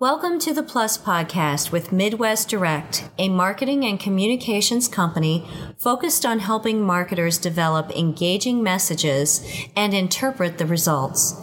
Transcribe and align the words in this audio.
Welcome 0.00 0.38
to 0.40 0.54
the 0.54 0.62
Plus 0.62 0.96
Podcast 0.96 1.72
with 1.72 1.90
Midwest 1.90 2.48
Direct, 2.48 3.10
a 3.18 3.28
marketing 3.28 3.84
and 3.84 3.98
communications 3.98 4.86
company 4.86 5.44
focused 5.76 6.24
on 6.24 6.38
helping 6.38 6.80
marketers 6.80 7.36
develop 7.36 7.90
engaging 7.90 8.62
messages 8.62 9.44
and 9.74 9.92
interpret 9.92 10.58
the 10.58 10.66
results. 10.66 11.34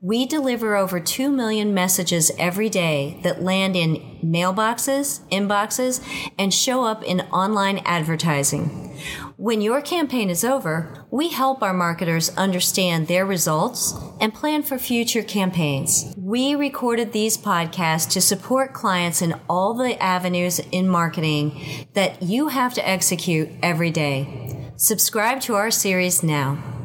We 0.00 0.26
deliver 0.26 0.76
over 0.76 1.00
2 1.00 1.28
million 1.28 1.74
messages 1.74 2.30
every 2.38 2.68
day 2.68 3.18
that 3.24 3.42
land 3.42 3.74
in 3.74 4.20
mailboxes, 4.22 5.18
inboxes, 5.30 6.00
and 6.38 6.54
show 6.54 6.84
up 6.84 7.02
in 7.02 7.22
online 7.32 7.78
advertising. 7.78 8.96
When 9.36 9.60
your 9.60 9.82
campaign 9.82 10.30
is 10.30 10.44
over, 10.44 11.06
we 11.10 11.30
help 11.30 11.60
our 11.60 11.74
marketers 11.74 12.30
understand 12.36 13.08
their 13.08 13.26
results 13.26 13.92
and 14.20 14.32
plan 14.32 14.62
for 14.62 14.78
future 14.78 15.24
campaigns. 15.24 16.14
We 16.16 16.54
recorded 16.54 17.12
these 17.12 17.36
podcasts 17.36 18.08
to 18.12 18.20
support 18.20 18.72
clients 18.72 19.22
in 19.22 19.34
all 19.48 19.74
the 19.74 20.00
avenues 20.00 20.60
in 20.70 20.88
marketing 20.88 21.88
that 21.94 22.22
you 22.22 22.48
have 22.48 22.74
to 22.74 22.88
execute 22.88 23.48
every 23.60 23.90
day. 23.90 24.70
Subscribe 24.76 25.40
to 25.42 25.56
our 25.56 25.70
series 25.72 26.22
now. 26.22 26.83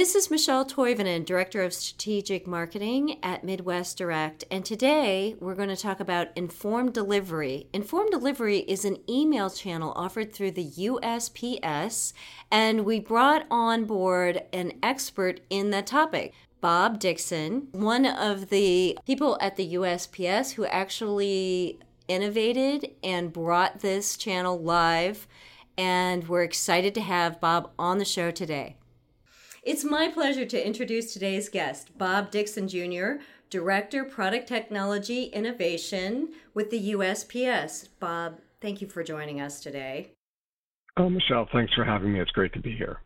This 0.00 0.14
is 0.14 0.30
Michelle 0.30 0.64
Toivonen, 0.64 1.26
Director 1.26 1.62
of 1.62 1.74
Strategic 1.74 2.46
Marketing 2.46 3.18
at 3.22 3.44
Midwest 3.44 3.98
Direct, 3.98 4.44
and 4.50 4.64
today 4.64 5.36
we're 5.38 5.54
going 5.54 5.68
to 5.68 5.76
talk 5.76 6.00
about 6.00 6.28
Informed 6.34 6.94
Delivery. 6.94 7.66
Informed 7.74 8.10
Delivery 8.10 8.60
is 8.60 8.86
an 8.86 8.96
email 9.10 9.50
channel 9.50 9.92
offered 9.94 10.32
through 10.32 10.52
the 10.52 10.70
USPS, 10.70 12.14
and 12.50 12.86
we 12.86 12.98
brought 12.98 13.44
on 13.50 13.84
board 13.84 14.42
an 14.54 14.72
expert 14.82 15.40
in 15.50 15.68
that 15.68 15.86
topic. 15.86 16.32
Bob 16.62 16.98
Dixon, 16.98 17.68
one 17.72 18.06
of 18.06 18.48
the 18.48 18.98
people 19.04 19.36
at 19.38 19.56
the 19.56 19.74
USPS 19.74 20.52
who 20.52 20.64
actually 20.64 21.78
innovated 22.08 22.90
and 23.04 23.34
brought 23.34 23.80
this 23.80 24.16
channel 24.16 24.58
live, 24.58 25.28
and 25.76 26.26
we're 26.26 26.42
excited 26.42 26.94
to 26.94 27.02
have 27.02 27.38
Bob 27.38 27.70
on 27.78 27.98
the 27.98 28.06
show 28.06 28.30
today. 28.30 28.76
It's 29.62 29.84
my 29.84 30.08
pleasure 30.08 30.46
to 30.46 30.66
introduce 30.66 31.12
today's 31.12 31.50
guest, 31.50 31.98
Bob 31.98 32.30
Dixon 32.30 32.66
Jr., 32.66 33.22
Director, 33.50 34.04
Product 34.04 34.48
Technology 34.48 35.24
Innovation 35.24 36.30
with 36.54 36.70
the 36.70 36.92
USPS. 36.92 37.88
Bob, 37.98 38.38
thank 38.62 38.80
you 38.80 38.88
for 38.88 39.04
joining 39.04 39.38
us 39.38 39.60
today. 39.60 40.12
Oh, 40.96 41.10
Michelle, 41.10 41.46
thanks 41.52 41.74
for 41.74 41.84
having 41.84 42.14
me. 42.14 42.20
It's 42.20 42.30
great 42.30 42.54
to 42.54 42.60
be 42.60 42.74
here. 42.74 43.02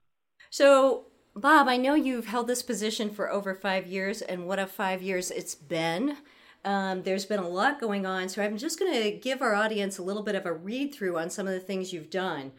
So, 0.50 1.06
Bob, 1.34 1.66
I 1.66 1.76
know 1.76 1.94
you've 1.94 2.26
held 2.26 2.46
this 2.46 2.62
position 2.62 3.10
for 3.10 3.32
over 3.32 3.56
five 3.56 3.88
years, 3.88 4.22
and 4.22 4.46
what 4.46 4.60
a 4.60 4.68
five 4.68 5.02
years 5.02 5.32
it's 5.32 5.56
been. 5.56 6.18
Um, 6.64 7.02
there's 7.02 7.26
been 7.26 7.40
a 7.40 7.48
lot 7.48 7.80
going 7.80 8.06
on, 8.06 8.28
so 8.28 8.44
I'm 8.44 8.58
just 8.58 8.78
going 8.78 9.02
to 9.02 9.10
give 9.10 9.42
our 9.42 9.54
audience 9.54 9.98
a 9.98 10.04
little 10.04 10.22
bit 10.22 10.36
of 10.36 10.46
a 10.46 10.52
read 10.52 10.94
through 10.94 11.18
on 11.18 11.30
some 11.30 11.48
of 11.48 11.52
the 11.52 11.58
things 11.58 11.92
you've 11.92 12.10
done. 12.10 12.52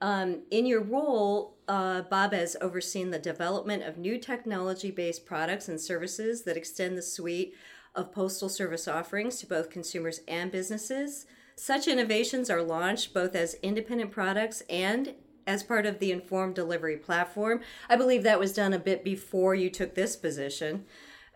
Um, 0.00 0.42
in 0.50 0.64
your 0.66 0.82
role, 0.82 1.56
uh, 1.66 2.02
Bob 2.02 2.32
has 2.32 2.56
overseen 2.60 3.10
the 3.10 3.18
development 3.18 3.82
of 3.82 3.98
new 3.98 4.18
technology 4.18 4.90
based 4.90 5.26
products 5.26 5.68
and 5.68 5.80
services 5.80 6.42
that 6.42 6.56
extend 6.56 6.96
the 6.96 7.02
suite 7.02 7.54
of 7.94 8.12
Postal 8.12 8.48
Service 8.48 8.86
offerings 8.86 9.38
to 9.40 9.46
both 9.46 9.70
consumers 9.70 10.20
and 10.28 10.52
businesses. 10.52 11.26
Such 11.56 11.88
innovations 11.88 12.48
are 12.48 12.62
launched 12.62 13.12
both 13.12 13.34
as 13.34 13.54
independent 13.62 14.12
products 14.12 14.62
and 14.70 15.14
as 15.46 15.62
part 15.62 15.86
of 15.86 15.98
the 15.98 16.12
Informed 16.12 16.54
Delivery 16.54 16.96
platform. 16.96 17.60
I 17.88 17.96
believe 17.96 18.22
that 18.22 18.38
was 18.38 18.52
done 18.52 18.72
a 18.72 18.78
bit 18.78 19.02
before 19.02 19.54
you 19.54 19.68
took 19.70 19.94
this 19.94 20.14
position. 20.14 20.84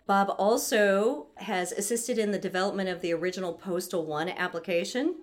Bob 0.06 0.34
also 0.38 1.28
has 1.36 1.72
assisted 1.72 2.18
in 2.18 2.30
the 2.30 2.38
development 2.38 2.88
of 2.88 3.00
the 3.00 3.12
original 3.12 3.54
Postal 3.54 4.06
One 4.06 4.28
application 4.28 5.16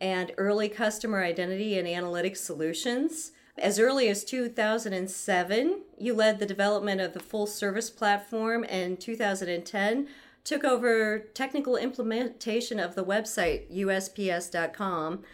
and 0.00 0.32
early 0.36 0.68
customer 0.68 1.22
identity 1.22 1.78
and 1.78 1.88
analytics 1.88 2.38
solutions. 2.38 3.32
As 3.58 3.78
early 3.78 4.08
as 4.08 4.24
2007, 4.24 5.80
you 5.98 6.14
led 6.14 6.38
the 6.38 6.46
development 6.46 7.00
of 7.00 7.14
the 7.14 7.20
full 7.20 7.46
service 7.46 7.88
platform, 7.88 8.66
and 8.68 9.00
2010 9.00 10.08
took 10.44 10.62
over 10.62 11.18
technical 11.18 11.76
implementation 11.76 12.78
of 12.78 12.94
the 12.94 13.04
website 13.04 13.74
usps.com. 13.74 15.24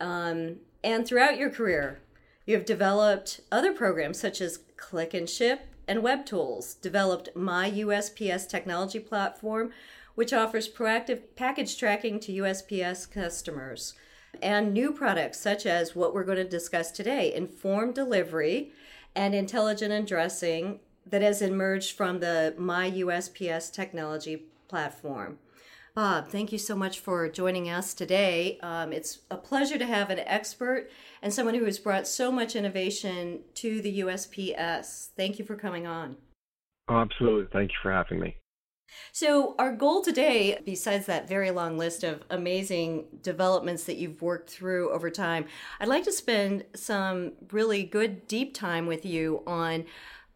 Um, 0.00 0.56
and 0.82 1.06
throughout 1.06 1.36
your 1.36 1.50
career, 1.50 2.00
you 2.46 2.54
have 2.54 2.64
developed 2.64 3.40
other 3.50 3.72
programs 3.72 4.20
such 4.20 4.40
as 4.40 4.60
Click 4.76 5.12
and 5.14 5.28
Ship 5.28 5.60
and 5.88 6.02
Web 6.02 6.24
Tools, 6.24 6.74
developed 6.74 7.30
My 7.34 7.70
USPS 7.70 8.48
technology 8.48 9.00
platform, 9.00 9.72
which 10.14 10.32
offers 10.32 10.68
proactive 10.68 11.22
package 11.36 11.76
tracking 11.78 12.20
to 12.20 12.32
USPS 12.32 13.10
customers 13.10 13.94
and 14.42 14.72
new 14.72 14.92
products 14.92 15.40
such 15.40 15.66
as 15.66 15.94
what 15.94 16.14
we're 16.14 16.24
going 16.24 16.38
to 16.38 16.44
discuss 16.44 16.90
today 16.90 17.32
informed 17.34 17.94
delivery 17.94 18.72
and 19.14 19.34
intelligent 19.34 19.92
addressing 19.92 20.80
that 21.06 21.22
has 21.22 21.42
emerged 21.42 21.96
from 21.96 22.20
the 22.20 22.54
My 22.58 22.90
USPS 22.90 23.72
technology 23.72 24.44
platform. 24.68 25.38
Bob, 25.94 26.26
thank 26.28 26.50
you 26.50 26.58
so 26.58 26.74
much 26.74 26.98
for 26.98 27.28
joining 27.28 27.70
us 27.70 27.94
today. 27.94 28.58
Um, 28.62 28.92
it's 28.92 29.20
a 29.30 29.36
pleasure 29.36 29.78
to 29.78 29.86
have 29.86 30.10
an 30.10 30.18
expert 30.20 30.90
and 31.22 31.32
someone 31.32 31.54
who 31.54 31.64
has 31.66 31.78
brought 31.78 32.08
so 32.08 32.32
much 32.32 32.56
innovation 32.56 33.40
to 33.54 33.80
the 33.80 34.00
USPS. 34.00 35.10
Thank 35.16 35.38
you 35.38 35.44
for 35.44 35.54
coming 35.54 35.86
on. 35.86 36.16
Oh, 36.88 36.96
absolutely. 36.96 37.46
Thank 37.52 37.70
you 37.70 37.76
for 37.80 37.92
having 37.92 38.18
me. 38.18 38.36
So, 39.12 39.54
our 39.58 39.72
goal 39.72 40.02
today, 40.02 40.58
besides 40.64 41.06
that 41.06 41.28
very 41.28 41.50
long 41.50 41.78
list 41.78 42.04
of 42.04 42.22
amazing 42.30 43.06
developments 43.22 43.84
that 43.84 43.96
you've 43.96 44.20
worked 44.22 44.50
through 44.50 44.90
over 44.90 45.10
time, 45.10 45.46
I'd 45.80 45.88
like 45.88 46.04
to 46.04 46.12
spend 46.12 46.64
some 46.74 47.32
really 47.52 47.84
good 47.84 48.26
deep 48.26 48.54
time 48.54 48.86
with 48.86 49.04
you 49.04 49.42
on 49.46 49.84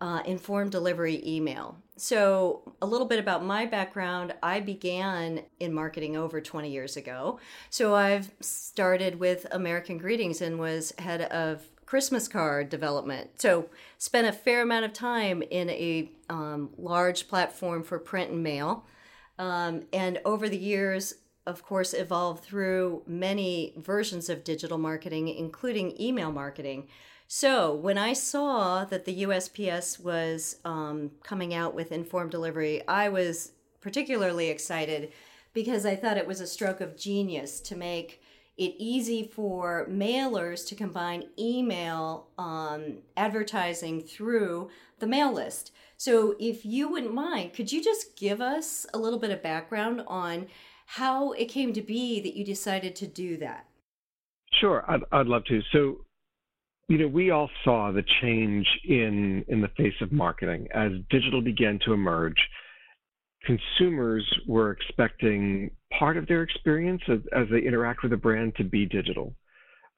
uh, 0.00 0.22
informed 0.24 0.70
delivery 0.70 1.22
email. 1.26 1.76
So, 1.96 2.74
a 2.80 2.86
little 2.86 3.06
bit 3.06 3.19
about 3.19 3.44
my 3.44 3.66
background. 3.66 4.34
I 4.42 4.60
began 4.60 5.42
in 5.58 5.75
marketing 5.75 6.16
over 6.16 6.40
20 6.40 6.70
years 6.70 6.96
ago. 6.96 7.40
So, 7.70 7.94
I've 7.94 8.30
started 8.40 9.19
with 9.19 9.46
American 9.50 9.98
Greetings 9.98 10.40
and 10.40 10.58
was 10.58 10.92
head 10.98 11.22
of 11.22 11.69
Christmas 11.88 12.28
card 12.28 12.69
development. 12.69 13.41
So, 13.41 13.71
spent 13.97 14.26
a 14.26 14.32
fair 14.32 14.60
amount 14.60 14.84
of 14.84 14.93
time 14.93 15.41
in 15.41 15.71
a 15.71 16.10
um, 16.28 16.69
large 16.76 17.28
platform 17.28 17.82
for 17.82 17.99
print 17.99 18.31
and 18.31 18.43
mail. 18.43 18.84
Um, 19.38 19.84
and 19.91 20.21
over 20.22 20.50
the 20.50 20.59
years, 20.59 21.15
of 21.47 21.62
course, 21.62 21.94
evolved 21.94 22.44
through 22.44 23.04
many 23.06 23.72
versions 23.78 24.28
of 24.28 24.44
digital 24.44 24.76
marketing, 24.76 25.28
including 25.28 25.99
email 25.99 26.31
marketing. 26.31 26.88
So, 27.26 27.75
when 27.75 27.97
I 27.97 28.12
saw 28.12 28.84
that 28.84 29.06
the 29.06 29.22
USPS 29.22 29.99
was 29.99 30.56
um, 30.66 31.12
coming 31.22 31.55
out 31.55 31.75
with 31.75 31.91
informed 31.91 32.32
delivery, 32.32 32.87
I 32.87 33.09
was 33.09 33.53
particularly 33.81 34.50
excited 34.50 35.10
because 35.55 35.87
I 35.87 35.97
thought 35.97 36.19
it 36.19 36.26
was 36.26 36.43
a 36.43 36.47
stroke 36.47 36.82
of 36.82 36.99
genius 36.99 37.60
to 37.60 37.75
make 37.75 38.20
it 38.58 38.74
easy 38.76 39.22
for 39.22 39.86
mailers 39.88 40.66
to 40.66 40.74
combine 40.74 41.24
email 41.38 42.26
um, 42.36 42.98
advertising 43.16 44.02
through 44.02 44.69
the 44.98 45.06
mail 45.06 45.32
list. 45.32 45.72
So, 45.96 46.34
if 46.38 46.66
you 46.66 46.91
wouldn't 46.91 47.14
mind, 47.14 47.54
could 47.54 47.72
you 47.72 47.82
just 47.82 48.16
give 48.16 48.41
us 48.41 48.86
a 48.92 48.98
little 48.98 49.19
bit 49.19 49.30
of 49.30 49.42
background 49.42 50.02
on 50.06 50.48
how 50.86 51.32
it 51.32 51.46
came 51.46 51.72
to 51.72 51.82
be 51.82 52.20
that 52.20 52.36
you 52.36 52.44
decided 52.44 52.94
to 52.96 53.06
do 53.06 53.36
that? 53.38 53.66
Sure, 54.60 54.84
I'd, 54.88 55.00
I'd 55.12 55.26
love 55.26 55.44
to. 55.46 55.60
So, 55.72 55.98
you 56.88 56.98
know, 56.98 57.08
we 57.08 57.30
all 57.30 57.50
saw 57.64 57.92
the 57.92 58.04
change 58.20 58.66
in 58.84 59.44
in 59.48 59.60
the 59.60 59.69
face 59.76 60.00
of 60.00 60.10
marketing 60.10 60.69
as 60.75 60.93
digital 61.10 61.43
began 61.43 61.78
to 61.84 61.93
emerge 61.93 62.38
consumers 63.44 64.26
were 64.46 64.73
expecting 64.73 65.70
part 65.99 66.17
of 66.17 66.26
their 66.26 66.43
experience 66.43 67.02
as, 67.08 67.20
as 67.32 67.46
they 67.50 67.58
interact 67.58 68.02
with 68.02 68.12
a 68.12 68.17
brand 68.17 68.55
to 68.56 68.64
be 68.64 68.87
digital. 68.87 69.35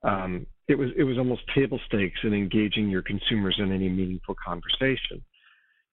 Um, 0.03 0.47
it 0.69 0.79
was 0.79 0.91
it 0.97 1.03
was 1.03 1.19
almost 1.19 1.43
table 1.55 1.81
stakes 1.87 2.19
in 2.23 2.33
engaging 2.33 2.89
your 2.89 3.03
consumers 3.03 3.57
in 3.59 3.73
any 3.73 3.89
meaningful 3.89 4.37
conversation. 4.43 5.23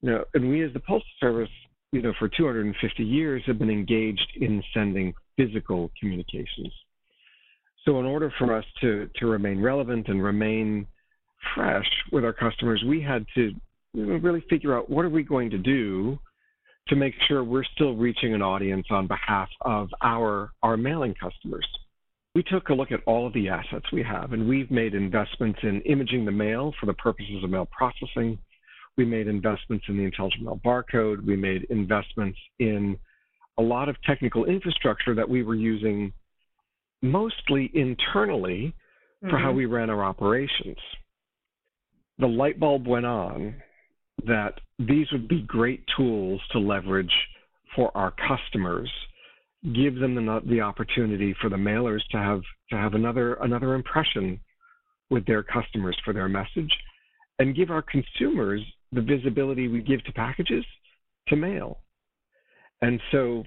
You 0.02 0.12
know, 0.12 0.24
and 0.34 0.50
we 0.50 0.64
as 0.64 0.72
the 0.74 0.80
Postal 0.80 1.04
Service, 1.20 1.50
you 1.92 2.02
know, 2.02 2.14
for 2.20 2.30
250 2.30 3.04
years 3.04 3.42
have 3.48 3.58
been 3.58 3.72
engaged 3.72 4.32
in 4.40 4.64
sending 4.74 5.14
physical 5.36 5.92
communications. 6.00 6.72
So 7.86 8.00
in 8.00 8.06
order 8.06 8.32
for 8.38 8.56
us 8.56 8.66
to 8.82 9.10
to 9.16 9.26
remain 9.26 9.60
relevant 9.62 10.08
and 10.10 10.24
remain 10.24 10.86
fresh 11.56 11.90
with 12.12 12.24
our 12.24 12.34
customers, 12.34 12.84
we 12.88 13.02
had 13.02 13.26
to 13.36 13.52
you 13.94 14.06
know, 14.06 14.16
really 14.18 14.44
figure 14.50 14.78
out 14.78 14.90
what 14.90 15.06
are 15.06 15.10
we 15.10 15.24
going 15.24 15.50
to 15.50 15.58
do 15.58 16.20
to 16.90 16.96
make 16.96 17.14
sure 17.28 17.44
we're 17.44 17.64
still 17.76 17.96
reaching 17.96 18.34
an 18.34 18.42
audience 18.42 18.88
on 18.90 19.08
behalf 19.08 19.50
of 19.62 19.90
our 20.02 20.52
our 20.64 20.78
mailing 20.78 21.14
customers. 21.14 21.68
we 22.36 22.44
took 22.44 22.70
a 22.70 22.74
look 22.74 22.92
at 22.92 23.00
all 23.08 23.26
of 23.26 23.34
the 23.34 23.50
assets 23.50 23.86
we 23.92 24.04
have, 24.04 24.32
and 24.34 24.48
we've 24.48 24.70
made 24.70 24.94
investments 24.94 25.60
in 25.64 25.82
imaging 25.82 26.24
the 26.24 26.32
mail 26.32 26.72
for 26.80 26.86
the 26.86 26.94
purposes 26.94 27.44
of 27.44 27.50
mail 27.50 27.68
processing. 27.72 28.38
We 28.96 29.06
made 29.06 29.28
investments 29.28 29.86
in 29.88 29.98
the 29.98 30.04
intelligent 30.04 30.44
mail 30.44 30.60
barcode. 30.64 31.26
We 31.26 31.36
made 31.36 31.66
investments 31.70 32.38
in 32.60 32.98
a 33.58 33.62
lot 33.62 33.90
of 33.90 33.96
technical 34.04 34.46
infrastructure 34.46 35.16
that 35.16 35.28
we 35.28 35.42
were 35.42 35.56
using 35.56 36.14
mostly 37.02 37.72
internally 37.74 38.74
for 39.22 39.28
mm-hmm. 39.28 39.44
how 39.44 39.52
we 39.52 39.66
ran 39.66 39.90
our 39.90 40.04
operations. 40.04 40.78
The 42.20 42.28
light 42.28 42.60
bulb 42.60 42.88
went 42.88 43.06
on 43.06 43.56
that 44.26 44.60
these 44.80 45.08
would 45.12 45.28
be 45.28 45.42
great 45.42 45.84
tools 45.96 46.42
to 46.52 46.60
leverage 46.60 47.14
for 47.76 47.96
our 47.96 48.14
customers, 48.28 48.92
give 49.76 49.96
them 49.96 50.16
the, 50.16 50.42
the 50.48 50.62
opportunity 50.62 51.36
for 51.40 51.50
the 51.50 51.56
mailers 51.56 52.02
to 52.12 52.18
have 52.18 52.42
to 52.70 52.76
have 52.76 52.94
another 52.94 53.36
another 53.36 53.76
impression 53.76 54.40
with 55.10 55.26
their 55.26 55.44
customers 55.44 55.98
for 56.04 56.14
their 56.14 56.28
message, 56.28 56.72
and 57.40 57.56
give 57.56 57.70
our 57.70 57.84
consumers 57.84 58.62
the 58.92 59.02
visibility 59.02 59.68
we 59.68 59.82
give 59.82 60.04
to 60.04 60.12
packages 60.14 60.66
to 61.28 61.36
mail. 61.36 61.80
And 62.82 63.00
so 63.12 63.44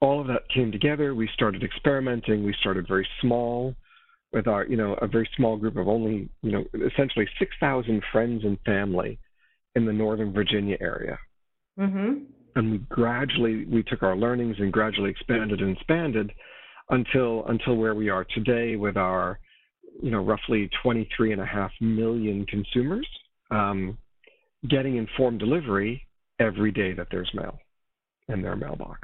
all 0.00 0.20
of 0.20 0.26
that 0.26 0.42
came 0.54 0.72
together. 0.72 1.14
We 1.14 1.28
started 1.34 1.62
experimenting. 1.62 2.44
We 2.44 2.54
started 2.60 2.88
very 2.88 3.06
small 3.20 3.74
with 4.32 4.46
our, 4.46 4.66
you 4.66 4.76
know, 4.76 4.94
a 4.94 5.06
very 5.06 5.28
small 5.36 5.56
group 5.56 5.76
of 5.76 5.88
only, 5.88 6.28
you 6.42 6.52
know, 6.52 6.64
essentially 6.74 7.28
6,000 7.38 8.02
friends 8.10 8.44
and 8.44 8.58
family 8.64 9.18
in 9.74 9.86
the 9.86 9.92
Northern 9.92 10.32
Virginia 10.32 10.76
area. 10.80 11.18
Mm-hmm. 11.78 12.24
And 12.54 12.72
we 12.72 12.78
gradually, 12.90 13.64
we 13.64 13.82
took 13.82 14.02
our 14.02 14.16
learnings 14.16 14.56
and 14.58 14.72
gradually 14.72 15.10
expanded 15.10 15.60
and 15.60 15.76
expanded 15.76 16.30
until, 16.90 17.46
until 17.46 17.76
where 17.76 17.94
we 17.94 18.10
are 18.10 18.26
today 18.34 18.76
with 18.76 18.96
our, 18.96 19.38
you 20.02 20.10
know, 20.10 20.22
roughly 20.22 20.68
23 20.82 21.32
and 21.32 21.40
a 21.40 21.46
half 21.46 21.70
million 21.80 22.44
consumers 22.46 23.06
um, 23.50 23.96
getting 24.68 24.96
informed 24.96 25.38
delivery 25.38 26.06
every 26.38 26.70
day 26.70 26.92
that 26.92 27.08
there's 27.10 27.30
mail 27.34 27.58
in 28.28 28.42
their 28.42 28.56
mailbox 28.56 29.00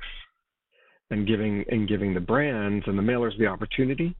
and 1.10 1.26
giving 1.26 1.64
and 1.70 1.88
giving 1.88 2.12
the 2.12 2.20
brands 2.20 2.84
and 2.86 2.98
the 2.98 3.02
mailers 3.02 3.36
the 3.38 3.46
opportunity 3.46 4.14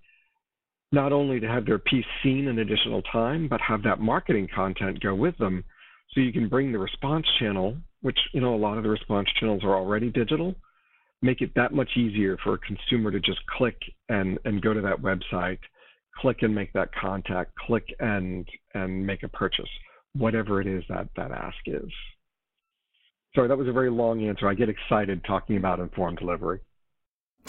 not 0.93 1.13
only 1.13 1.39
to 1.41 1.47
have 1.47 1.67
their 1.67 1.79
piece 1.79 2.05
seen 2.23 2.49
an 2.49 2.61
additional 2.61 3.03
time, 3.03 3.47
but 3.49 3.61
have 3.61 3.83
that 3.83 4.01
marketing 4.01 4.49
content 4.55 5.01
go 5.01 5.15
with 5.15 5.37
them, 5.39 5.65
so 6.13 6.21
you 6.21 6.33
can 6.33 6.49
bring 6.49 6.73
the 6.73 6.79
response 6.79 7.27
channel, 7.39 7.77
which 8.03 8.19
you 8.33 8.41
know 8.41 8.55
a 8.55 8.57
lot 8.57 8.77
of 8.77 8.83
the 8.83 8.89
response 8.89 9.29
channels 9.39 9.63
are 9.65 9.75
already 9.77 10.11
digital, 10.11 10.55
make 11.23 11.41
it 11.41 11.51
that 11.55 11.73
much 11.73 11.91
easier 11.97 12.37
for 12.43 12.55
a 12.55 12.59
consumer 12.59 13.11
to 13.11 13.21
just 13.21 13.41
click 13.47 13.77
and 14.09 14.39
and 14.45 14.63
go 14.63 14.73
to 14.73 14.81
that 14.81 15.01
website, 15.01 15.59
click 16.21 16.39
and 16.43 16.55
make 16.55 16.73
that 16.73 16.91
contact, 16.95 17.53
click 17.67 17.85
and 18.01 18.49
and 18.75 19.07
make 19.07 19.23
a 19.23 19.29
purchase, 19.29 19.71
whatever 20.15 20.61
it 20.61 20.67
is 20.67 20.83
that 20.89 21.09
that 21.17 21.31
ask 21.31 21.57
is. 21.67 21.91
Sorry, 23.35 23.49
that 23.49 23.59
was 23.59 23.69
a 23.69 23.73
very 23.73 23.91
long 23.91 24.27
answer. 24.27 24.49
I 24.49 24.55
get 24.55 24.69
excited 24.69 25.23
talking 25.25 25.57
about 25.57 25.81
informed 25.81 26.19
delivery. 26.19 26.61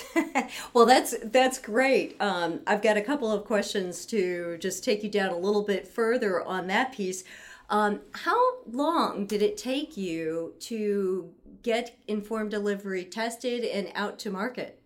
well, 0.73 0.85
that's 0.85 1.15
that's 1.23 1.57
great. 1.57 2.15
Um, 2.19 2.61
I've 2.67 2.81
got 2.81 2.97
a 2.97 3.01
couple 3.01 3.31
of 3.31 3.45
questions 3.45 4.05
to 4.07 4.57
just 4.59 4.83
take 4.83 5.03
you 5.03 5.09
down 5.09 5.29
a 5.29 5.37
little 5.37 5.63
bit 5.63 5.87
further 5.87 6.41
on 6.43 6.67
that 6.67 6.93
piece. 6.93 7.23
Um, 7.69 8.01
how 8.13 8.63
long 8.65 9.25
did 9.25 9.41
it 9.41 9.57
take 9.57 9.95
you 9.95 10.53
to 10.61 11.29
get 11.61 11.95
informed 12.07 12.51
delivery 12.51 13.05
tested 13.05 13.63
and 13.63 13.91
out 13.93 14.17
to 14.19 14.31
market? 14.31 14.81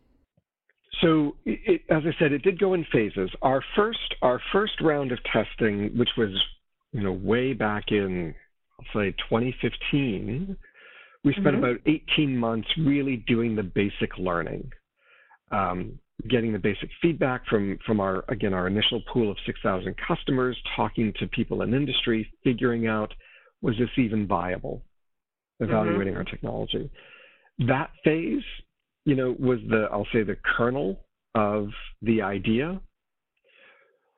So, 1.02 1.36
it, 1.46 1.82
as 1.90 2.04
I 2.06 2.16
said, 2.20 2.32
it 2.32 2.44
did 2.44 2.60
go 2.60 2.74
in 2.74 2.86
phases. 2.92 3.30
Our 3.42 3.64
first 3.76 4.16
our 4.22 4.42
first 4.52 4.80
round 4.82 5.12
of 5.12 5.20
testing, 5.32 5.98
which 5.98 6.10
was 6.18 6.30
you 6.92 7.02
know 7.02 7.12
way 7.12 7.54
back 7.54 7.86
in 7.90 8.36
I'll 8.80 9.02
say 9.02 9.12
2015, 9.30 10.58
we 11.24 11.32
spent 11.34 11.48
mm-hmm. 11.48 11.58
about 11.58 11.78
18 11.86 12.38
months 12.38 12.68
really 12.78 13.18
doing 13.28 13.56
the 13.56 13.64
basic 13.64 14.18
learning 14.18 14.72
um, 15.52 16.00
getting 16.30 16.54
the 16.54 16.60
basic 16.60 16.90
feedback 17.02 17.46
from 17.48 17.78
from 17.86 18.00
our 18.00 18.24
again 18.30 18.54
our 18.54 18.68
initial 18.68 19.02
pool 19.12 19.32
of 19.32 19.38
6,000 19.46 19.96
customers, 20.08 20.58
talking 20.76 21.14
to 21.20 21.28
people 21.28 21.62
in 21.62 21.74
industry, 21.74 22.32
figuring 22.44 22.88
out 22.88 23.14
was 23.62 23.76
this 23.78 23.90
even 23.98 24.28
viable, 24.28 24.84
evaluating 25.60 26.14
mm-hmm. 26.14 26.18
our 26.18 26.24
technology. 26.24 26.90
That 27.60 27.92
phase, 28.04 28.44
you 29.06 29.16
know, 29.16 29.36
was 29.40 29.60
the 29.70 29.88
I'll 29.92 30.08
say 30.14 30.24
the 30.24 30.38
kernel 30.58 31.00
of 31.36 31.70
the 32.02 32.22
idea. 32.22 32.80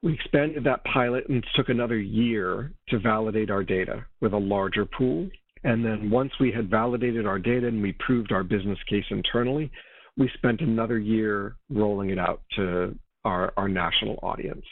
We 0.03 0.13
expanded 0.13 0.63
that 0.65 0.83
pilot 0.83 1.29
and 1.29 1.43
took 1.55 1.69
another 1.69 1.97
year 1.97 2.71
to 2.89 2.99
validate 2.99 3.49
our 3.49 3.63
data 3.63 4.05
with 4.21 4.33
a 4.33 4.37
larger 4.37 4.85
pool. 4.85 5.29
And 5.63 5.83
then 5.83 6.11
once 6.11 6.31
we 6.39 6.51
had 6.51 6.69
validated 6.69 7.25
our 7.25 7.39
data 7.39 7.67
and 7.67 7.81
we 7.81 7.93
proved 7.93 8.31
our 8.31 8.43
business 8.43 8.77
case 8.87 9.05
internally, 9.09 9.71
we 10.17 10.29
spent 10.35 10.61
another 10.61 10.97
year 10.97 11.55
rolling 11.69 12.09
it 12.09 12.19
out 12.19 12.41
to 12.55 12.97
our, 13.23 13.53
our 13.57 13.67
national 13.67 14.19
audience. 14.23 14.65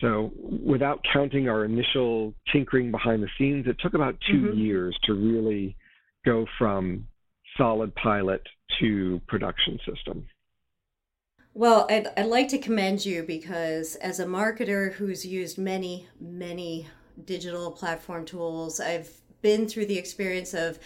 So, 0.00 0.32
without 0.64 1.04
counting 1.12 1.48
our 1.48 1.64
initial 1.66 2.32
tinkering 2.50 2.90
behind 2.90 3.22
the 3.22 3.28
scenes, 3.36 3.66
it 3.66 3.76
took 3.80 3.92
about 3.92 4.16
2 4.30 4.32
mm-hmm. 4.32 4.58
years 4.58 4.98
to 5.04 5.12
really 5.12 5.76
go 6.24 6.46
from 6.58 7.06
solid 7.58 7.94
pilot 7.96 8.42
to 8.80 9.20
production 9.28 9.78
system. 9.86 10.26
Well, 11.52 11.86
I'd, 11.90 12.06
I'd 12.16 12.26
like 12.26 12.48
to 12.48 12.58
commend 12.58 13.04
you 13.04 13.24
because 13.24 13.96
as 13.96 14.20
a 14.20 14.24
marketer 14.24 14.92
who's 14.92 15.26
used 15.26 15.58
many, 15.58 16.06
many 16.18 16.86
digital 17.24 17.70
platform 17.72 18.24
tools, 18.24 18.80
I've 18.80 19.10
been 19.42 19.68
through 19.68 19.86
the 19.86 19.98
experience 19.98 20.54
of 20.54 20.78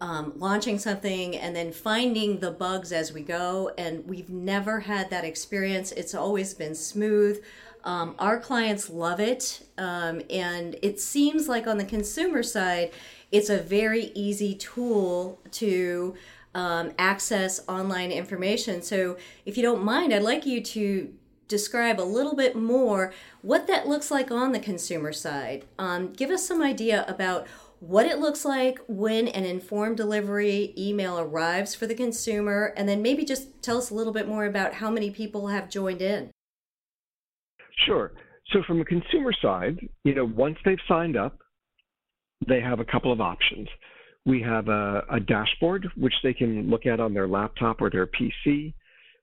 um, 0.00 0.32
launching 0.36 0.78
something 0.78 1.36
and 1.36 1.54
then 1.54 1.72
finding 1.72 2.38
the 2.38 2.50
bugs 2.50 2.92
as 2.92 3.12
we 3.12 3.22
go. 3.22 3.72
And 3.76 4.06
we've 4.06 4.30
never 4.30 4.80
had 4.80 5.10
that 5.10 5.24
experience. 5.24 5.92
It's 5.92 6.14
always 6.14 6.54
been 6.54 6.74
smooth. 6.74 7.42
Um, 7.84 8.14
our 8.18 8.38
clients 8.38 8.90
love 8.90 9.20
it. 9.20 9.66
Um, 9.76 10.22
and 10.30 10.76
it 10.82 11.00
seems 11.00 11.48
like 11.48 11.66
on 11.66 11.78
the 11.78 11.84
consumer 11.84 12.42
side, 12.42 12.92
it's 13.30 13.50
a 13.50 13.58
very 13.58 14.10
easy 14.14 14.54
tool 14.54 15.40
to 15.52 16.14
um, 16.54 16.92
access 16.98 17.60
online 17.68 18.10
information. 18.10 18.82
So, 18.82 19.16
if 19.44 19.56
you 19.56 19.62
don't 19.62 19.84
mind, 19.84 20.14
I'd 20.14 20.22
like 20.22 20.46
you 20.46 20.62
to 20.62 21.12
describe 21.46 22.00
a 22.00 22.02
little 22.02 22.34
bit 22.34 22.54
more 22.56 23.12
what 23.42 23.66
that 23.66 23.88
looks 23.88 24.10
like 24.10 24.30
on 24.30 24.52
the 24.52 24.58
consumer 24.58 25.12
side. 25.12 25.64
Um, 25.78 26.12
give 26.12 26.30
us 26.30 26.46
some 26.46 26.62
idea 26.62 27.04
about 27.08 27.46
what 27.80 28.06
it 28.06 28.18
looks 28.18 28.44
like 28.44 28.80
when 28.88 29.28
an 29.28 29.44
informed 29.44 29.96
delivery 29.96 30.74
email 30.76 31.18
arrives 31.18 31.74
for 31.74 31.86
the 31.86 31.94
consumer, 31.94 32.72
and 32.76 32.88
then 32.88 33.02
maybe 33.02 33.24
just 33.24 33.62
tell 33.62 33.78
us 33.78 33.90
a 33.90 33.94
little 33.94 34.12
bit 34.12 34.26
more 34.26 34.46
about 34.46 34.74
how 34.74 34.90
many 34.90 35.10
people 35.10 35.48
have 35.48 35.70
joined 35.70 36.02
in. 36.02 36.30
Sure. 37.86 38.12
So 38.52 38.62
from 38.66 38.80
a 38.80 38.84
consumer 38.84 39.32
side, 39.40 39.78
you 40.04 40.14
know, 40.14 40.24
once 40.24 40.56
they've 40.64 40.78
signed 40.88 41.16
up, 41.16 41.38
they 42.46 42.60
have 42.60 42.80
a 42.80 42.84
couple 42.84 43.12
of 43.12 43.20
options. 43.20 43.68
We 44.24 44.42
have 44.42 44.68
a, 44.68 45.02
a 45.10 45.20
dashboard 45.20 45.86
which 45.96 46.14
they 46.22 46.34
can 46.34 46.68
look 46.68 46.86
at 46.86 47.00
on 47.00 47.14
their 47.14 47.28
laptop 47.28 47.80
or 47.80 47.90
their 47.90 48.06
PC. 48.06 48.74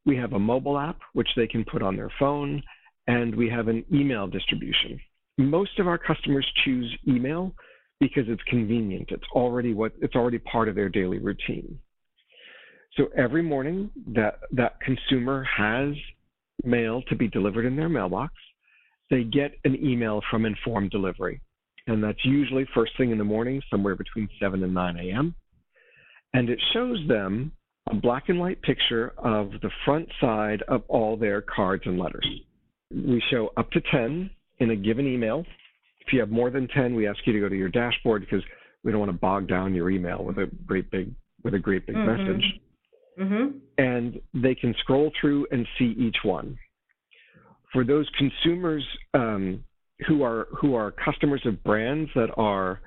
We 0.05 0.15
have 0.17 0.33
a 0.33 0.39
mobile 0.39 0.77
app 0.77 0.99
which 1.13 1.29
they 1.35 1.47
can 1.47 1.65
put 1.65 1.81
on 1.81 1.95
their 1.95 2.11
phone, 2.19 2.61
and 3.07 3.35
we 3.35 3.49
have 3.49 3.67
an 3.67 3.83
email 3.91 4.27
distribution. 4.27 4.99
Most 5.37 5.79
of 5.79 5.87
our 5.87 5.97
customers 5.97 6.45
choose 6.63 6.95
email 7.07 7.53
because 7.99 8.23
it's 8.27 8.41
convenient. 8.43 9.09
It's 9.09 9.23
already 9.33 9.73
what 9.73 9.93
it's 10.01 10.15
already 10.15 10.39
part 10.39 10.69
of 10.69 10.75
their 10.75 10.89
daily 10.89 11.19
routine. 11.19 11.79
So 12.97 13.07
every 13.17 13.41
morning 13.41 13.91
that 14.13 14.39
that 14.53 14.79
consumer 14.81 15.43
has 15.43 15.93
mail 16.63 17.01
to 17.09 17.15
be 17.15 17.27
delivered 17.27 17.65
in 17.65 17.75
their 17.75 17.89
mailbox, 17.89 18.33
they 19.09 19.23
get 19.23 19.53
an 19.65 19.75
email 19.75 20.21
from 20.29 20.45
Informed 20.45 20.91
Delivery. 20.91 21.41
And 21.87 22.03
that's 22.03 22.23
usually 22.23 22.65
first 22.73 22.93
thing 22.97 23.11
in 23.11 23.17
the 23.17 23.23
morning, 23.23 23.61
somewhere 23.69 23.95
between 23.95 24.27
7 24.41 24.63
and 24.63 24.73
9 24.73 24.97
a.m. 24.97 25.35
And 26.33 26.49
it 26.49 26.59
shows 26.73 26.97
them 27.07 27.51
a 27.91 27.95
black 27.95 28.29
and 28.29 28.39
white 28.39 28.61
picture 28.63 29.13
of 29.17 29.51
the 29.61 29.69
front 29.83 30.09
side 30.19 30.63
of 30.67 30.81
all 30.87 31.15
their 31.15 31.41
cards 31.41 31.83
and 31.85 31.99
letters. 31.99 32.27
We 32.91 33.21
show 33.29 33.51
up 33.57 33.69
to 33.71 33.81
10 33.91 34.29
in 34.59 34.71
a 34.71 34.75
given 34.75 35.05
email 35.05 35.45
if 36.05 36.13
you 36.13 36.19
have 36.19 36.29
more 36.29 36.49
than 36.49 36.67
10, 36.67 36.95
we 36.95 37.07
ask 37.07 37.19
you 37.25 37.33
to 37.33 37.39
go 37.39 37.49
to 37.49 37.55
your 37.55 37.69
dashboard 37.69 38.21
because 38.21 38.43
we 38.83 38.91
don't 38.91 38.99
want 38.99 39.11
to 39.11 39.17
bog 39.17 39.47
down 39.47 39.73
your 39.73 39.89
email 39.89 40.23
with 40.23 40.37
a 40.37 40.49
great 40.65 40.89
big 40.91 41.11
with 41.43 41.53
a 41.53 41.59
great 41.59 41.85
big 41.85 41.95
mm-hmm. 41.95 42.23
message. 42.23 42.45
Mm-hmm. 43.19 43.57
And 43.77 44.19
they 44.33 44.55
can 44.55 44.75
scroll 44.79 45.11
through 45.19 45.47
and 45.51 45.65
see 45.77 45.95
each 45.97 46.17
one. 46.23 46.57
For 47.71 47.83
those 47.83 48.07
consumers 48.17 48.83
um, 49.13 49.63
who 50.07 50.23
are 50.23 50.47
who 50.59 50.75
are 50.75 50.91
customers 50.91 51.41
of 51.45 51.63
brands 51.63 52.09
that 52.15 52.29
are 52.37 52.81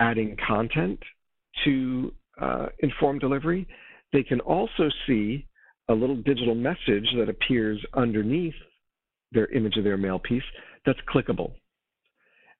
adding 0.00 0.36
content 0.46 0.98
to 1.64 2.12
uh, 2.40 2.66
informed 2.80 3.20
delivery, 3.20 3.66
they 4.12 4.22
can 4.22 4.40
also 4.40 4.88
see 5.06 5.46
a 5.88 5.94
little 5.94 6.16
digital 6.16 6.54
message 6.54 7.06
that 7.18 7.28
appears 7.28 7.84
underneath 7.94 8.54
their 9.32 9.46
image 9.52 9.76
of 9.76 9.84
their 9.84 9.96
mail 9.96 10.18
piece 10.18 10.42
that's 10.86 10.98
clickable. 11.12 11.52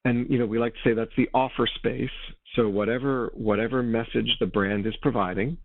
And 0.05 0.29
you 0.29 0.39
know, 0.39 0.47
we 0.47 0.59
like 0.59 0.75
to 0.75 0.79
say 0.85 0.95
that's 0.95 1.11
the 1.17 1.29
offer 1.33 1.69
space. 1.77 2.11
So 2.57 2.69
whatever 2.69 3.31
whatever 3.35 3.83
message 3.83 4.37
the 4.41 4.47
brand 4.47 4.87
is 4.87 4.95
providing, 5.01 5.57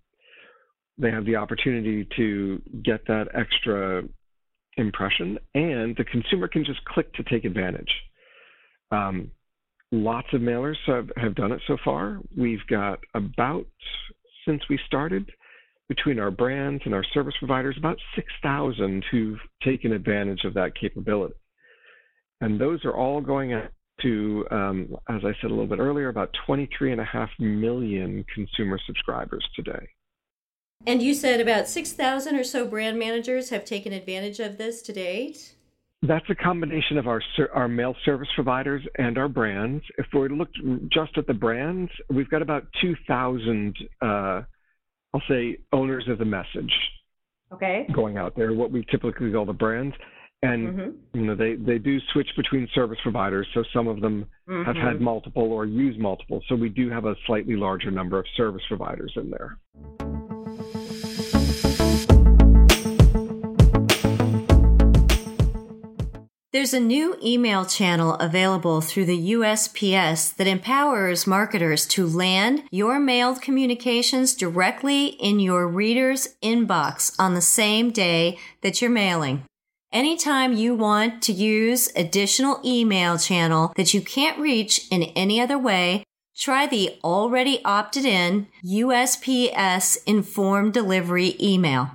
they 0.97 1.11
have 1.11 1.25
the 1.25 1.35
opportunity 1.35 2.07
to 2.17 2.61
get 2.83 3.05
that 3.07 3.27
extra 3.33 4.03
impression, 4.77 5.37
and 5.55 5.95
the 5.97 6.05
consumer 6.05 6.47
can 6.47 6.63
just 6.63 6.83
click 6.85 7.11
to 7.15 7.23
take 7.23 7.45
advantage. 7.45 7.91
Um, 8.91 9.31
lots 9.91 10.27
of 10.33 10.41
mailers 10.41 10.77
have, 10.85 11.09
have 11.17 11.35
done 11.35 11.51
it 11.51 11.61
so 11.67 11.77
far. 11.83 12.19
We've 12.37 12.65
got 12.69 12.99
about, 13.13 13.65
since 14.45 14.61
we 14.69 14.79
started, 14.85 15.29
between 15.89 16.19
our 16.19 16.31
brands 16.31 16.83
and 16.85 16.93
our 16.93 17.03
service 17.13 17.35
providers, 17.39 17.75
about 17.77 17.97
6,000 18.15 19.03
who've 19.09 19.39
taken 19.63 19.93
advantage 19.93 20.43
of 20.43 20.53
that 20.55 20.73
capability. 20.79 21.35
And 22.41 22.59
those 22.59 22.83
are 22.85 22.95
all 22.95 23.21
going 23.21 23.53
out 23.53 23.71
to, 24.01 24.45
um, 24.51 24.95
as 25.09 25.21
I 25.23 25.33
said 25.41 25.45
a 25.45 25.53
little 25.53 25.67
bit 25.67 25.79
earlier, 25.79 26.09
about 26.09 26.35
23.5 26.47 27.27
million 27.39 28.25
consumer 28.33 28.79
subscribers 28.85 29.47
today. 29.55 29.89
And 30.85 31.01
you 31.01 31.13
said 31.13 31.41
about 31.41 31.67
6,000 31.67 32.35
or 32.35 32.43
so 32.43 32.67
brand 32.67 32.99
managers 32.99 33.49
have 33.49 33.65
taken 33.65 33.93
advantage 33.93 34.39
of 34.39 34.57
this 34.57 34.81
to 34.83 34.93
date? 34.93 35.55
That's 36.03 36.29
a 36.29 36.35
combination 36.35 36.99
of 36.99 37.07
our 37.07 37.21
our 37.55 37.67
mail 37.67 37.95
service 38.05 38.27
providers 38.35 38.83
and 38.99 39.17
our 39.17 39.27
brands. 39.27 39.83
If 39.97 40.05
we 40.13 40.29
look 40.29 40.49
just 40.93 41.17
at 41.17 41.25
the 41.25 41.33
brands, 41.33 41.91
we've 42.09 42.29
got 42.29 42.43
about 42.43 42.67
2,000, 42.81 43.75
uh, 44.03 44.05
I'll 44.05 45.23
say, 45.27 45.57
owners 45.73 46.07
of 46.07 46.19
the 46.19 46.25
message. 46.25 46.71
Okay. 47.51 47.87
Going 47.93 48.17
out 48.17 48.35
there, 48.35 48.53
what 48.53 48.71
we 48.71 48.85
typically 48.91 49.31
call 49.31 49.45
the 49.45 49.53
brands, 49.53 49.95
and 50.43 50.67
mm-hmm. 50.67 51.19
you 51.19 51.25
know 51.25 51.35
they 51.35 51.55
they 51.55 51.77
do 51.77 51.99
switch 52.13 52.29
between 52.35 52.67
service 52.73 52.99
providers. 53.01 53.47
So 53.53 53.63
some 53.73 53.87
of 53.87 54.01
them 54.01 54.25
mm-hmm. 54.47 54.63
have 54.63 54.75
had 54.75 55.01
multiple 55.01 55.51
or 55.51 55.65
use 55.65 55.95
multiple. 55.97 56.41
So 56.47 56.55
we 56.55 56.69
do 56.69 56.89
have 56.89 57.05
a 57.05 57.15
slightly 57.25 57.55
larger 57.55 57.91
number 57.91 58.19
of 58.19 58.25
service 58.35 58.63
providers 58.67 59.13
in 59.15 59.31
there. 59.31 59.57
There's 66.53 66.73
a 66.73 66.79
new 66.79 67.15
email 67.23 67.65
channel 67.65 68.15
available 68.15 68.81
through 68.81 69.05
the 69.05 69.31
USPS 69.33 70.35
that 70.37 70.47
empowers 70.47 71.27
marketers 71.27 71.85
to 71.87 72.07
land 72.07 72.63
your 72.71 72.99
mailed 72.99 73.41
communications 73.41 74.33
directly 74.33 75.07
in 75.07 75.39
your 75.39 75.67
reader's 75.67 76.29
inbox 76.41 77.15
on 77.19 77.35
the 77.35 77.41
same 77.41 77.91
day 77.91 78.39
that 78.61 78.81
you're 78.81 78.89
mailing. 78.89 79.43
Anytime 79.93 80.51
you 80.51 80.75
want 80.75 81.21
to 81.23 81.31
use 81.31 81.89
additional 81.95 82.59
email 82.65 83.17
channel 83.17 83.71
that 83.77 83.93
you 83.93 84.01
can't 84.01 84.37
reach 84.37 84.85
in 84.91 85.03
any 85.15 85.39
other 85.39 85.57
way, 85.57 86.03
try 86.35 86.67
the 86.67 86.99
already 87.05 87.63
opted 87.63 88.03
in 88.03 88.47
USPS 88.65 89.97
informed 90.05 90.73
delivery 90.73 91.37
email. 91.41 91.91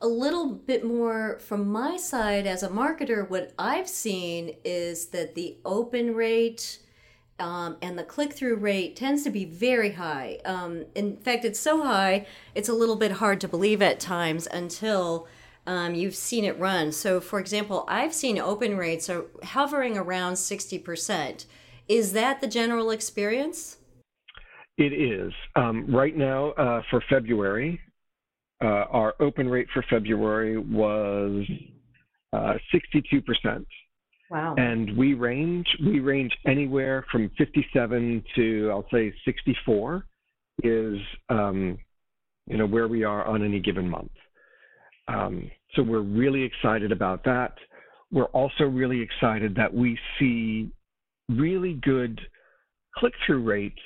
a 0.00 0.08
little 0.08 0.52
bit 0.52 0.84
more 0.84 1.38
from 1.38 1.70
my 1.70 1.96
side 1.96 2.44
as 2.44 2.64
a 2.64 2.68
marketer, 2.68 3.28
what 3.30 3.52
I've 3.56 3.88
seen 3.88 4.56
is 4.64 5.06
that 5.06 5.36
the 5.36 5.58
open 5.64 6.14
rate 6.14 6.80
um, 7.38 7.76
and 7.82 7.98
the 7.98 8.04
click 8.04 8.32
through 8.32 8.56
rate 8.56 8.96
tends 8.96 9.24
to 9.24 9.30
be 9.30 9.44
very 9.44 9.92
high. 9.92 10.38
Um, 10.44 10.84
in 10.94 11.16
fact, 11.16 11.44
it's 11.44 11.60
so 11.60 11.82
high, 11.82 12.26
it's 12.54 12.68
a 12.68 12.74
little 12.74 12.96
bit 12.96 13.12
hard 13.12 13.40
to 13.40 13.48
believe 13.48 13.82
at 13.82 14.00
times 14.00 14.46
until 14.46 15.26
um, 15.66 15.94
you've 15.94 16.14
seen 16.14 16.44
it 16.44 16.58
run. 16.58 16.92
So, 16.92 17.20
for 17.20 17.38
example, 17.38 17.84
I've 17.88 18.14
seen 18.14 18.38
open 18.38 18.76
rates 18.76 19.08
are 19.08 19.24
hovering 19.42 19.96
around 19.96 20.34
60%. 20.34 21.46
Is 21.88 22.12
that 22.12 22.40
the 22.40 22.46
general 22.46 22.90
experience? 22.90 23.78
It 24.78 24.92
is. 24.92 25.32
Um, 25.54 25.86
right 25.94 26.16
now, 26.16 26.50
uh, 26.52 26.82
for 26.90 27.02
February, 27.08 27.80
uh, 28.62 28.86
our 28.90 29.14
open 29.20 29.48
rate 29.48 29.66
for 29.74 29.84
February 29.90 30.56
was 30.56 31.44
uh, 32.32 32.54
62%. 32.72 33.66
Wow. 34.32 34.54
And 34.56 34.96
we 34.96 35.12
range 35.12 35.66
we 35.84 36.00
range 36.00 36.32
anywhere 36.46 37.04
from 37.12 37.30
57 37.36 38.24
to 38.34 38.70
I'll 38.70 38.86
say 38.90 39.12
64 39.26 40.06
is 40.62 40.96
um, 41.28 41.76
you 42.46 42.56
know 42.56 42.66
where 42.66 42.88
we 42.88 43.04
are 43.04 43.26
on 43.26 43.44
any 43.44 43.60
given 43.60 43.86
month. 43.86 44.10
Um, 45.06 45.50
so 45.74 45.82
we're 45.82 46.00
really 46.00 46.42
excited 46.44 46.92
about 46.92 47.24
that. 47.24 47.52
We're 48.10 48.24
also 48.26 48.64
really 48.64 49.02
excited 49.02 49.54
that 49.56 49.72
we 49.72 49.98
see 50.18 50.70
really 51.28 51.74
good 51.82 52.18
click-through 52.96 53.42
rates 53.42 53.80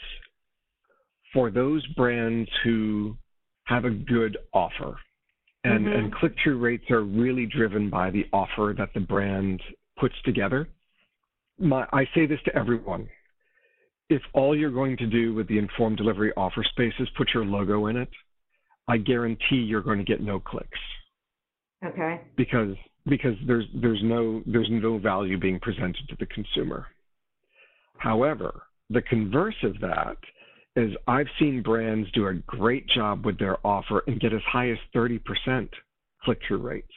for 1.33 1.51
those 1.51 1.85
brands 1.97 2.49
who 2.63 3.17
have 3.65 3.85
a 3.85 3.91
good 3.91 4.37
offer. 4.53 4.97
And, 5.65 5.87
mm-hmm. 5.87 5.99
and 5.99 6.15
click 6.15 6.35
through 6.43 6.59
rates 6.59 6.89
are 6.91 7.03
really 7.03 7.47
driven 7.47 7.91
by 7.91 8.11
the 8.11 8.27
offer 8.33 8.75
that 8.79 8.91
the 8.95 9.01
brand 9.01 9.61
puts 9.99 10.15
together. 10.25 10.69
My, 11.59 11.87
I 11.93 12.05
say 12.15 12.27
this 12.27 12.41
to 12.45 12.57
everyone. 12.57 13.09
If 14.09 14.23
all 14.35 14.57
you're 14.57 14.71
going 14.71 14.97
to 14.99 15.07
do 15.07 15.35
with 15.35 15.49
the 15.49 15.59
informed 15.59 15.97
delivery 15.97 16.33
offer 16.37 16.63
space 16.63 16.93
is 17.01 17.09
put 17.17 17.31
your 17.35 17.45
logo 17.45 17.87
in 17.87 17.97
it, 17.97 18.09
I 18.89 18.99
guarantee 18.99 19.57
you're 19.57 19.83
going 19.83 19.99
to 19.99 20.05
get 20.05 20.21
no 20.21 20.39
clicks. 20.39 20.79
Okay. 21.85 22.21
Because 22.37 22.77
because 23.07 23.35
there's 23.47 23.67
there's 23.81 24.01
no 24.03 24.43
there's 24.47 24.69
no 24.71 24.99
value 24.99 25.39
being 25.39 25.61
presented 25.61 26.09
to 26.09 26.17
the 26.19 26.27
consumer. 26.27 26.87
However, 27.99 28.63
the 28.91 29.03
converse 29.03 29.57
of 29.63 29.79
that 29.81 30.17
is 30.77 30.93
I've 31.09 31.27
seen 31.39 31.63
brands 31.63 32.11
do 32.13 32.27
a 32.27 32.35
great 32.35 32.87
job 32.89 33.25
with 33.25 33.39
their 33.39 33.65
offer 33.67 34.03
and 34.07 34.21
get 34.21 34.35
as 34.35 34.43
high 34.47 34.71
as 34.71 34.79
30% 34.95 35.69
click 36.23 36.39
through 36.47 36.59
rates. 36.59 36.93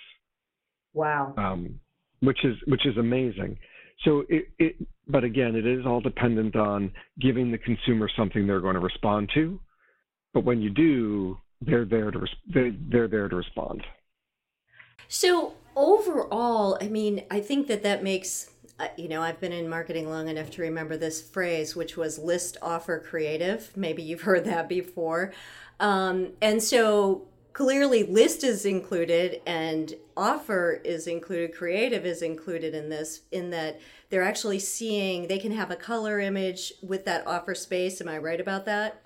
Wow. 0.94 1.34
Um, 1.38 1.80
which 2.22 2.44
is 2.44 2.56
which 2.68 2.86
is 2.86 2.98
amazing. 2.98 3.58
So 4.06 4.24
it, 4.30 4.50
it 4.58 4.76
but 5.08 5.24
again 5.24 5.56
it 5.56 5.66
is 5.66 5.86
all 5.86 6.02
dependent 6.02 6.56
on 6.56 6.92
giving 7.20 7.52
the 7.52 7.58
consumer 7.58 8.10
something 8.16 8.48
they're 8.48 8.62
going 8.62 8.76
to 8.76 8.80
respond 8.80 9.30
to. 9.34 9.60
But 10.34 10.44
when 10.44 10.62
you 10.62 10.70
do, 10.70 11.38
they're 11.62 11.86
there 11.86 12.12
to 12.12 12.26
they're, 12.48 12.72
they're 12.90 13.08
there 13.08 13.30
to 13.30 13.36
respond. 13.36 13.84
So 15.08 15.54
overall, 15.76 16.78
I 16.80 16.88
mean, 16.88 17.24
I 17.32 17.40
think 17.40 17.68
that 17.68 17.84
that 17.84 18.04
makes 18.04 18.52
you 18.98 19.10
know, 19.10 19.22
I've 19.22 19.40
been 19.40 19.52
in 19.52 19.68
marketing 19.68 20.10
long 20.10 20.28
enough 20.28 20.52
to 20.52 20.62
remember 20.62 20.98
this 20.98 21.22
phrase, 21.22 21.76
which 21.76 21.98
was 21.98 22.18
list 22.18 22.58
offer 22.62 23.00
creative. 23.00 23.76
Maybe 23.76 24.02
you've 24.02 24.22
heard 24.22 24.46
that 24.46 24.70
before. 24.70 25.34
Um, 25.80 26.32
and 26.42 26.62
so 26.62 27.28
clearly, 27.60 28.04
list 28.04 28.42
is 28.42 28.66
included 28.66 29.42
and 29.46 29.94
offer 30.16 30.80
is 30.86 31.08
included, 31.08 31.54
creative 31.54 32.06
is 32.06 32.22
included 32.22 32.74
in 32.74 32.88
this, 32.88 33.24
in 33.34 33.50
that 33.50 33.82
they're 34.10 34.24
actually 34.24 34.60
seeing, 34.60 35.28
they 35.28 35.38
can 35.38 35.52
have 35.52 35.70
a 35.70 35.76
color 35.76 36.22
image 36.22 36.72
with 36.82 37.04
that 37.04 37.28
offer 37.28 37.54
space. 37.54 38.00
Am 38.00 38.08
I 38.08 38.18
right 38.18 38.40
about 38.40 38.64
that? 38.64 39.02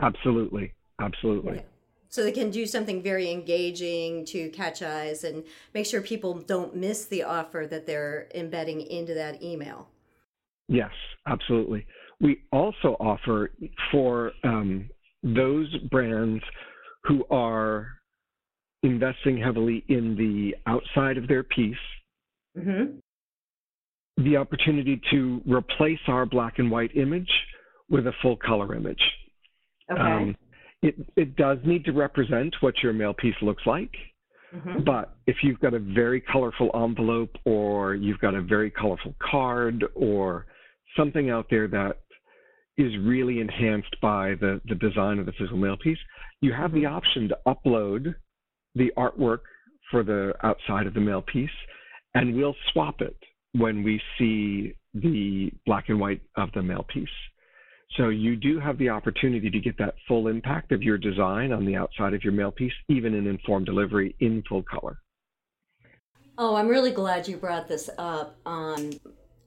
Absolutely. 0.00 0.74
Absolutely. 1.00 1.64
So 2.08 2.22
they 2.22 2.30
can 2.30 2.52
do 2.52 2.66
something 2.66 3.02
very 3.02 3.32
engaging 3.32 4.24
to 4.26 4.48
catch 4.50 4.80
eyes 4.80 5.24
and 5.24 5.42
make 5.74 5.84
sure 5.84 6.00
people 6.00 6.34
don't 6.34 6.76
miss 6.76 7.04
the 7.04 7.24
offer 7.24 7.66
that 7.68 7.84
they're 7.84 8.28
embedding 8.32 8.80
into 8.80 9.12
that 9.14 9.42
email. 9.42 9.88
Yes, 10.68 10.92
absolutely. 11.26 11.84
We 12.20 12.44
also 12.52 12.96
offer 13.00 13.50
for 13.90 14.30
um, 14.44 14.88
those 15.24 15.76
brands 15.90 16.44
who 17.04 17.24
are 17.30 17.88
investing 18.82 19.38
heavily 19.38 19.84
in 19.88 20.16
the 20.16 20.54
outside 20.70 21.16
of 21.16 21.26
their 21.26 21.42
piece 21.42 21.76
mm-hmm. 22.56 22.98
the 24.24 24.36
opportunity 24.36 25.00
to 25.10 25.40
replace 25.46 25.98
our 26.06 26.26
black 26.26 26.58
and 26.58 26.70
white 26.70 26.94
image 26.96 27.30
with 27.90 28.06
a 28.06 28.12
full 28.22 28.36
color 28.36 28.74
image. 28.74 29.00
Okay. 29.90 30.00
Um, 30.00 30.36
it, 30.82 30.94
it 31.16 31.36
does 31.36 31.58
need 31.64 31.84
to 31.86 31.92
represent 31.92 32.54
what 32.60 32.74
your 32.82 32.92
mail 32.92 33.12
piece 33.12 33.34
looks 33.42 33.64
like. 33.66 33.90
Mm-hmm. 34.54 34.84
But 34.84 35.16
if 35.26 35.36
you've 35.42 35.60
got 35.60 35.74
a 35.74 35.78
very 35.78 36.20
colorful 36.20 36.70
envelope 36.74 37.36
or 37.44 37.94
you've 37.94 38.20
got 38.20 38.34
a 38.34 38.40
very 38.40 38.70
colorful 38.70 39.14
card 39.20 39.84
or 39.94 40.46
something 40.96 41.30
out 41.30 41.46
there 41.50 41.68
that 41.68 41.98
is 42.78 42.92
really 43.00 43.40
enhanced 43.40 43.94
by 44.00 44.34
the, 44.40 44.60
the 44.66 44.76
design 44.76 45.18
of 45.18 45.26
the 45.26 45.32
physical 45.32 45.58
mail 45.58 45.76
piece, 45.76 45.98
you 46.40 46.52
have 46.52 46.72
the 46.72 46.86
option 46.86 47.28
to 47.28 47.36
upload 47.46 48.14
the 48.74 48.92
artwork 48.96 49.40
for 49.90 50.02
the 50.02 50.32
outside 50.42 50.86
of 50.86 50.94
the 50.94 51.00
mail 51.00 51.22
piece 51.22 51.50
and 52.14 52.34
we'll 52.34 52.54
swap 52.72 53.00
it 53.00 53.16
when 53.52 53.82
we 53.82 54.00
see 54.18 54.74
the 54.94 55.50
black 55.66 55.88
and 55.88 56.00
white 56.00 56.22
of 56.36 56.50
the 56.52 56.62
mail 56.62 56.86
piece. 56.92 57.08
So 57.96 58.10
you 58.10 58.36
do 58.36 58.60
have 58.60 58.78
the 58.78 58.90
opportunity 58.90 59.50
to 59.50 59.60
get 59.60 59.78
that 59.78 59.94
full 60.06 60.28
impact 60.28 60.72
of 60.72 60.82
your 60.82 60.98
design 60.98 61.52
on 61.52 61.64
the 61.64 61.76
outside 61.76 62.14
of 62.14 62.22
your 62.22 62.32
mail 62.32 62.50
piece, 62.50 62.72
even 62.88 63.14
in 63.14 63.26
informed 63.26 63.66
delivery 63.66 64.14
in 64.20 64.42
full 64.48 64.62
color. 64.62 64.98
Oh, 66.36 66.54
I'm 66.54 66.68
really 66.68 66.92
glad 66.92 67.26
you 67.26 67.36
brought 67.36 67.66
this 67.66 67.90
up. 67.98 68.36
Um, 68.46 68.90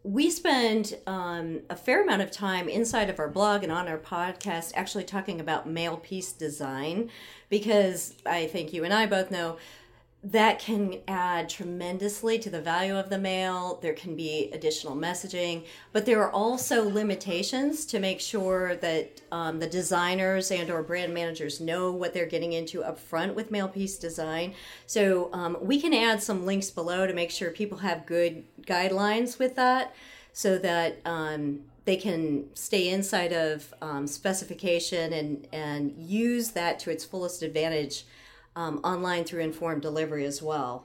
we 0.03 0.29
spend 0.31 0.98
um, 1.05 1.60
a 1.70 1.75
fair 1.75 2.03
amount 2.03 2.24
of 2.24 2.31
time 2.31 2.67
inside 2.67 3.10
of 3.10 3.20
our 3.20 3.27
blog 3.27 3.63
and 3.63 3.72
on 3.72 3.88
our 3.88 4.00
podcast 4.00 4.72
actually 4.75 5.03
talking 5.03 5.39
about 5.39 5.70
mail 5.70 5.98
piece 5.98 6.31
design 6.31 7.10
because 7.50 8.15
I 8.25 8.48
think 8.48 8.74
you 8.74 8.84
and 8.84 8.93
I 8.93 9.05
both 9.05 9.29
know 9.29 9.58
that 10.24 10.60
can 10.60 11.00
add 11.08 11.50
tremendously 11.50 12.38
to 12.38 12.50
the 12.50 12.62
value 12.62 12.96
of 12.96 13.10
the 13.10 13.18
mail. 13.18 13.80
There 13.82 13.94
can 13.94 14.16
be 14.16 14.51
additional 14.54 14.96
messaging, 14.96 15.66
but 15.94 16.06
there 16.06 16.22
are 16.22 16.32
also 16.32 16.88
limitations 16.88 17.88
to 17.88 18.00
make 18.00 18.20
sure 18.20 18.75
that 18.75 19.20
um, 19.32 19.58
the 19.60 19.66
designers 19.66 20.51
and 20.51 20.70
or 20.70 20.84
brand 20.84 21.12
managers 21.12 21.60
know 21.60 21.92
what 21.92 22.13
they're 22.13 22.28
getting 22.28 22.54
into 22.54 22.84
up 22.84 23.00
front 23.00 23.34
with 23.34 23.50
mail 23.50 23.68
piece 23.68 23.98
design. 23.98 24.54
So 24.86 25.32
um, 25.34 25.58
we 25.60 25.82
can 25.82 25.94
add 25.94 26.22
some 26.22 26.46
links 26.46 26.70
below 26.70 27.08
to 27.08 27.13
make 27.13 27.32
sure 27.32 27.50
people 27.50 27.80
have 27.80 28.06
good 28.06 28.44
guidelines 28.62 29.40
with 29.40 29.56
that, 29.56 29.96
so 30.34 30.60
that 30.60 31.00
um, 31.04 31.62
they 31.86 31.96
can 31.96 32.46
stay 32.54 32.90
inside 32.90 33.34
of 33.34 33.74
um, 33.82 34.06
specification 34.06 35.13
and 35.13 35.48
and 35.51 35.96
use 35.98 36.51
that 36.51 36.78
to 36.80 36.92
its 36.92 37.04
fullest 37.04 37.42
advantage 37.42 38.06
um, 38.55 38.79
online 38.84 39.24
through 39.24 39.41
informed 39.41 39.81
delivery 39.81 40.25
as 40.25 40.41
well. 40.41 40.84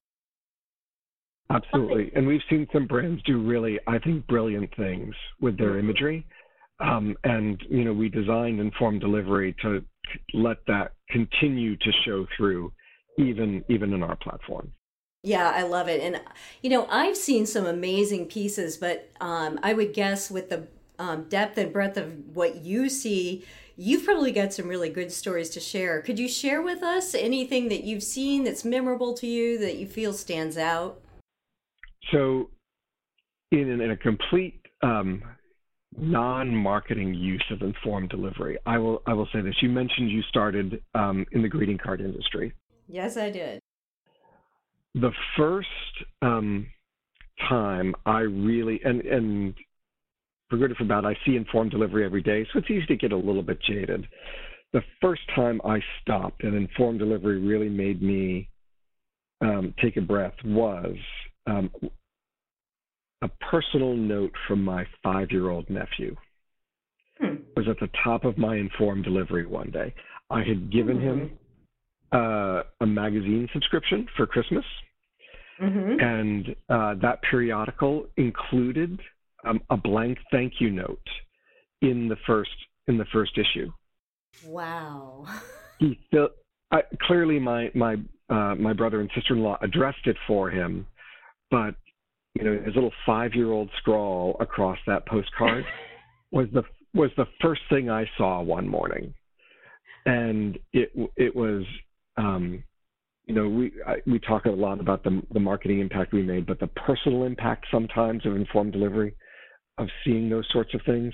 Absolutely. 1.51 2.11
And 2.15 2.27
we've 2.27 2.41
seen 2.51 2.67
some 2.73 2.87
brands 2.87 3.23
do 3.23 3.41
really, 3.41 3.79
I 3.87 3.99
think, 3.99 4.27
brilliant 4.27 4.75
things 4.77 5.15
with 5.41 5.57
their 5.57 5.71
mm-hmm. 5.71 5.91
imagery. 5.91 6.27
Um, 6.81 7.17
and, 7.25 7.63
you 7.71 7.85
know, 7.85 7.93
we 7.93 8.09
designed 8.09 8.61
informed 8.61 9.01
delivery 9.01 9.55
to 9.63 9.83
let 10.35 10.59
that 10.67 10.93
continue 11.11 11.77
to 11.77 11.93
show 12.05 12.27
through 12.37 12.73
even 13.19 13.65
even 13.69 13.93
in 13.93 14.03
our 14.03 14.17
platform. 14.17 14.73
Yeah, 15.23 15.51
I 15.55 15.63
love 15.63 15.89
it. 15.89 16.01
And, 16.03 16.21
you 16.63 16.71
know, 16.71 16.87
I've 16.91 17.17
seen 17.17 17.47
some 17.47 17.67
amazing 17.67 18.27
pieces, 18.27 18.77
but 18.77 19.11
um, 19.21 19.59
I 19.63 19.73
would 19.73 19.95
guess 19.95 20.31
with 20.31 20.51
the 20.51 20.69
um, 20.99 21.25
depth 21.29 21.59
and 21.59 21.73
breadth 21.73 21.97
of 21.97 22.13
what 22.35 22.65
you 22.65 22.89
see, 22.89 23.45
you've 23.77 24.05
probably 24.05 24.33
got 24.33 24.53
some 24.53 24.69
really 24.69 24.89
good 24.89 25.13
stories 25.13 25.51
to 25.51 25.61
share. 25.61 26.01
Could 26.01 26.19
you 26.19 26.29
share 26.29 26.63
with 26.63 26.83
us 26.83 27.15
anything 27.15 27.69
that 27.69 27.85
you've 27.85 28.03
seen 28.03 28.45
that's 28.45 28.65
memorable 28.65 29.15
to 29.15 29.27
you 29.27 29.59
that 29.59 29.77
you 29.77 29.87
feel 29.87 30.13
stands 30.13 30.57
out? 30.57 31.01
So, 32.11 32.51
in, 33.53 33.81
in 33.81 33.91
a 33.91 33.97
complete 33.97 34.61
um, 34.83 35.23
non-marketing 35.97 37.15
use 37.15 37.45
of 37.51 37.63
informed 37.63 38.09
delivery, 38.09 38.59
I 38.67 38.79
will 38.79 39.03
I 39.07 39.13
will 39.13 39.29
say 39.33 39.41
this. 39.41 39.55
You 39.61 39.69
mentioned 39.69 40.11
you 40.11 40.23
started 40.23 40.83
um, 40.95 41.27
in 41.33 41.43
the 41.43 41.49
greeting 41.49 41.79
card 41.79 42.01
industry. 42.01 42.53
Yes, 42.89 43.17
I 43.17 43.31
did. 43.31 43.61
The 44.95 45.13
first 45.37 45.69
um, 46.23 46.67
time 47.49 47.95
I 48.07 48.21
really 48.21 48.81
and 48.85 49.01
and 49.03 49.55
for 50.49 50.57
good 50.57 50.73
or 50.73 50.75
for 50.75 50.85
bad, 50.85 51.05
I 51.05 51.17
see 51.25 51.37
informed 51.37 51.71
delivery 51.71 52.05
every 52.05 52.23
day, 52.23 52.47
so 52.53 52.59
it's 52.59 52.71
easy 52.71 52.87
to 52.87 52.97
get 52.97 53.13
a 53.13 53.17
little 53.17 53.43
bit 53.43 53.61
jaded. 53.63 54.07
The 54.73 54.83
first 55.01 55.23
time 55.35 55.61
I 55.65 55.81
stopped 56.03 56.45
and 56.45 56.55
informed 56.55 56.99
delivery 56.99 57.39
really 57.41 57.69
made 57.69 58.03
me 58.03 58.49
um, 59.41 59.75
take 59.83 59.97
a 59.97 60.01
breath 60.01 60.35
was 60.45 60.97
um, 61.47 61.71
a 63.23 63.29
personal 63.51 63.95
note 63.95 64.33
from 64.47 64.65
my 64.65 64.85
five 65.03 65.31
year 65.31 65.51
old 65.51 65.69
nephew. 65.71 66.17
Hmm. 67.19 67.37
was 67.57 67.67
at 67.67 67.81
the 67.81 67.89
top 68.05 68.27
of 68.27 68.37
my 68.37 68.57
informed 68.57 69.05
delivery 69.05 69.47
one 69.47 69.71
day. 69.71 69.95
I 70.29 70.41
had 70.41 70.71
given 70.71 70.99
mm-hmm. 70.99 71.21
him 71.21 71.39
uh, 72.13 72.63
a 72.83 72.87
magazine 72.87 73.49
subscription 73.55 74.07
for 74.17 74.27
Christmas, 74.27 74.65
mm-hmm. 75.59 75.99
and 75.99 76.49
uh, 76.69 76.95
that 77.01 77.21
periodical 77.23 78.07
included 78.19 79.01
um, 79.47 79.61
a 79.71 79.77
blank 79.77 80.19
thank 80.31 80.55
you 80.61 80.71
note 80.71 80.99
in 81.83 82.09
the 82.09 82.17
first 82.27 82.51
in 82.89 82.99
the 82.99 83.07
first 83.13 83.33
issue. 83.39 83.71
Wow. 84.45 85.27
he 85.79 85.99
I, 86.73 86.83
clearly 87.03 87.39
my 87.39 87.71
my 87.75 87.97
uh, 88.29 88.55
my 88.57 88.73
brother 88.73 89.01
and 89.01 89.11
sister 89.15 89.35
in 89.35 89.43
law 89.43 89.57
addressed 89.63 90.07
it 90.07 90.17
for 90.27 90.51
him, 90.51 90.87
but 91.51 91.75
you 92.35 92.45
know 92.45 92.61
his 92.65 92.75
little 92.75 92.93
five 93.05 93.35
year 93.35 93.51
old 93.51 93.71
scrawl 93.79 94.37
across 94.41 94.79
that 94.87 95.07
postcard 95.07 95.65
was 96.31 96.49
the 96.53 96.63
was 96.95 97.11
the 97.17 97.27
first 97.41 97.63
thing 97.71 97.91
I 97.91 98.09
saw 98.17 98.43
one 98.43 98.69
morning, 98.69 99.15
and 100.05 100.59
it 100.73 100.91
it 101.17 101.35
was. 101.35 101.65
Um, 102.17 102.65
you 103.27 103.35
know, 103.35 103.49
we 103.49 103.73
I, 103.85 103.97
we 104.07 104.21
talk 104.21 104.45
a 104.45 104.51
lot 104.51 104.81
about 104.81 105.03
the 105.03 105.21
the 105.33 105.41
marketing 105.41 105.81
impact 105.81 106.13
we 106.13 106.23
made, 106.23 106.47
but 106.47 106.61
the 106.61 106.69
personal 106.69 107.25
impact 107.25 107.67
sometimes 107.73 108.25
of 108.25 108.37
informed 108.37 108.73
delivery 108.73 109.17
of 109.79 109.89
seeing 110.05 110.29
those 110.29 110.47
sorts 110.53 110.75
of 110.75 110.81
things. 110.87 111.13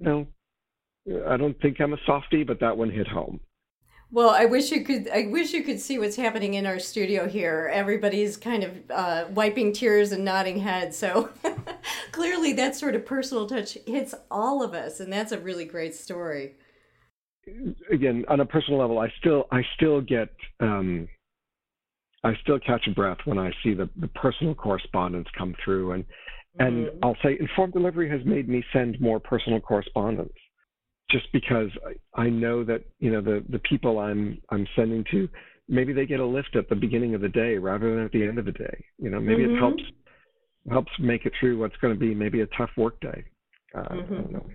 No, 0.00 0.26
I 1.26 1.36
don't 1.36 1.60
think 1.60 1.80
I'm 1.80 1.92
a 1.92 1.98
softie, 2.06 2.44
but 2.44 2.60
that 2.60 2.76
one 2.76 2.90
hit 2.90 3.08
home. 3.08 3.40
Well, 4.12 4.28
I 4.28 4.44
wish 4.44 4.70
you 4.70 4.84
could. 4.84 5.08
I 5.08 5.26
wish 5.30 5.54
you 5.54 5.62
could 5.62 5.80
see 5.80 5.98
what's 5.98 6.16
happening 6.16 6.52
in 6.52 6.66
our 6.66 6.78
studio 6.78 7.26
here. 7.26 7.70
Everybody's 7.72 8.36
kind 8.36 8.62
of 8.62 8.90
uh, 8.90 9.24
wiping 9.30 9.72
tears 9.72 10.12
and 10.12 10.22
nodding 10.22 10.58
heads. 10.58 10.98
So 10.98 11.30
clearly, 12.12 12.52
that 12.52 12.76
sort 12.76 12.94
of 12.94 13.06
personal 13.06 13.46
touch 13.46 13.78
hits 13.86 14.14
all 14.30 14.62
of 14.62 14.74
us, 14.74 15.00
and 15.00 15.10
that's 15.10 15.32
a 15.32 15.38
really 15.38 15.64
great 15.64 15.94
story. 15.94 16.56
Again, 17.90 18.26
on 18.28 18.40
a 18.40 18.44
personal 18.44 18.78
level, 18.78 18.98
I 18.98 19.10
still, 19.18 19.46
I 19.50 19.62
still 19.76 20.02
get, 20.02 20.28
um, 20.60 21.08
I 22.22 22.34
still 22.42 22.58
catch 22.60 22.86
a 22.86 22.90
breath 22.90 23.18
when 23.24 23.38
I 23.38 23.50
see 23.64 23.72
the 23.72 23.88
the 23.96 24.08
personal 24.08 24.54
correspondence 24.54 25.28
come 25.38 25.54
through, 25.64 25.92
and 25.92 26.04
and 26.58 26.86
mm-hmm. 26.86 26.98
I'll 27.04 27.16
say 27.22 27.36
informed 27.40 27.72
delivery 27.72 28.08
has 28.10 28.20
made 28.24 28.48
me 28.48 28.64
send 28.72 29.00
more 29.00 29.18
personal 29.20 29.60
correspondence 29.60 30.32
just 31.10 31.30
because 31.32 31.70
I, 32.16 32.22
I 32.22 32.28
know 32.28 32.64
that, 32.64 32.82
you 32.98 33.10
know, 33.10 33.20
the, 33.20 33.44
the 33.48 33.58
people 33.60 33.98
I'm 33.98 34.40
I'm 34.50 34.66
sending 34.76 35.04
to, 35.12 35.28
maybe 35.68 35.92
they 35.92 36.06
get 36.06 36.20
a 36.20 36.26
lift 36.26 36.56
at 36.56 36.68
the 36.68 36.74
beginning 36.74 37.14
of 37.14 37.20
the 37.20 37.28
day 37.28 37.56
rather 37.58 37.94
than 37.94 38.04
at 38.04 38.12
the 38.12 38.22
end 38.22 38.38
of 38.38 38.44
the 38.44 38.52
day. 38.52 38.84
You 38.98 39.10
know, 39.10 39.20
maybe 39.20 39.44
mm-hmm. 39.44 39.56
it 39.56 39.58
helps 39.58 39.82
helps 40.70 40.92
make 40.98 41.26
it 41.26 41.32
through 41.40 41.58
what's 41.58 41.76
going 41.76 41.94
to 41.94 41.98
be 41.98 42.14
maybe 42.14 42.40
a 42.40 42.46
tough 42.58 42.70
work 42.76 43.00
day. 43.00 43.24
Uh, 43.74 43.80
mm-hmm. 43.80 44.14
I 44.14 44.16
don't 44.16 44.32
know. 44.32 44.46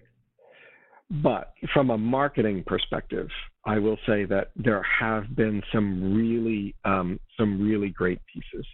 But 1.10 1.54
from 1.74 1.90
a 1.90 1.98
marketing 1.98 2.64
perspective, 2.68 3.30
I 3.66 3.80
will 3.80 3.98
say 4.06 4.26
that 4.26 4.52
there 4.58 4.86
have 5.00 5.36
been 5.36 5.62
some 5.74 6.14
really 6.14 6.76
um, 6.84 7.20
some 7.40 7.62
really 7.62 7.90
great 7.90 8.20
pieces. 8.32 8.66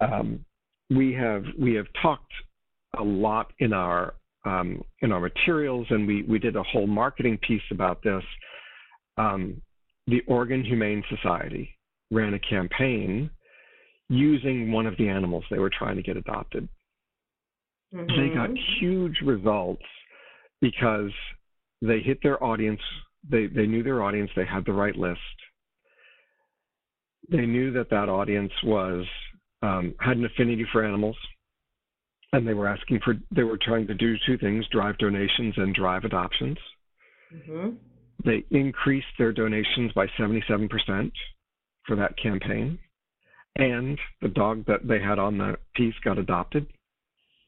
Um, 0.00 0.44
we 0.90 1.12
have 1.14 1.44
we 1.58 1.74
have 1.74 1.86
talked 2.00 2.32
a 2.98 3.02
lot 3.02 3.52
in 3.58 3.72
our 3.72 4.14
um, 4.44 4.82
in 5.00 5.12
our 5.12 5.20
materials, 5.20 5.86
and 5.90 6.06
we 6.06 6.22
we 6.22 6.38
did 6.38 6.56
a 6.56 6.62
whole 6.62 6.86
marketing 6.86 7.38
piece 7.46 7.62
about 7.70 8.02
this. 8.02 8.22
Um, 9.18 9.60
the 10.06 10.22
Oregon 10.28 10.64
Humane 10.64 11.02
Society 11.08 11.70
ran 12.10 12.34
a 12.34 12.38
campaign 12.38 13.30
using 14.08 14.70
one 14.70 14.86
of 14.86 14.96
the 14.98 15.08
animals 15.08 15.44
they 15.50 15.58
were 15.58 15.70
trying 15.76 15.96
to 15.96 16.02
get 16.02 16.16
adopted. 16.16 16.68
Mm-hmm. 17.92 18.20
They 18.20 18.34
got 18.34 18.50
huge 18.80 19.16
results 19.24 19.82
because 20.60 21.10
they 21.82 22.00
hit 22.00 22.18
their 22.22 22.42
audience. 22.42 22.80
They 23.28 23.46
they 23.46 23.66
knew 23.66 23.82
their 23.82 24.02
audience. 24.02 24.30
They 24.36 24.46
had 24.46 24.64
the 24.64 24.72
right 24.72 24.96
list. 24.96 25.20
They 27.28 27.46
knew 27.46 27.72
that 27.72 27.90
that 27.90 28.08
audience 28.08 28.52
was 28.62 29.04
um, 29.66 29.94
had 30.00 30.16
an 30.16 30.24
affinity 30.24 30.66
for 30.72 30.84
animals 30.84 31.16
and 32.32 32.46
they 32.46 32.54
were 32.54 32.68
asking 32.68 33.00
for 33.04 33.14
they 33.30 33.42
were 33.42 33.58
trying 33.60 33.86
to 33.86 33.94
do 33.94 34.16
two 34.26 34.38
things 34.38 34.66
drive 34.70 34.96
donations 34.98 35.54
and 35.56 35.74
drive 35.74 36.04
adoptions 36.04 36.58
mm-hmm. 37.34 37.70
they 38.24 38.44
increased 38.50 39.06
their 39.18 39.32
donations 39.32 39.92
by 39.94 40.06
77% 40.18 41.10
for 41.86 41.96
that 41.96 42.16
campaign 42.20 42.78
and 43.56 43.98
the 44.20 44.28
dog 44.28 44.64
that 44.66 44.86
they 44.86 45.00
had 45.00 45.18
on 45.18 45.38
the 45.38 45.56
piece 45.74 45.94
got 46.04 46.18
adopted 46.18 46.66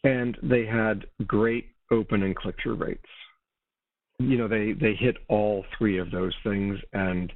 and 0.04 0.36
they 0.42 0.64
had 0.64 1.06
great 1.26 1.66
open 1.90 2.22
and 2.22 2.36
click-through 2.36 2.76
rates 2.76 3.02
you 4.18 4.36
know 4.36 4.48
they 4.48 4.72
they 4.72 4.94
hit 4.94 5.16
all 5.28 5.64
three 5.76 5.98
of 5.98 6.10
those 6.10 6.34
things 6.42 6.78
and 6.92 7.32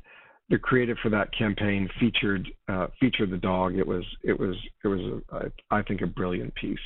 the 0.52 0.58
creative 0.58 0.96
for 1.02 1.08
that 1.08 1.36
campaign 1.36 1.88
featured 1.98 2.46
uh, 2.68 2.86
featured 3.00 3.30
the 3.30 3.38
dog 3.38 3.76
it 3.76 3.86
was 3.86 4.04
it 4.22 4.38
was 4.38 4.54
it 4.84 4.88
was 4.88 5.22
a, 5.32 5.50
I 5.70 5.82
think 5.82 6.02
a 6.02 6.06
brilliant 6.06 6.54
piece 6.54 6.78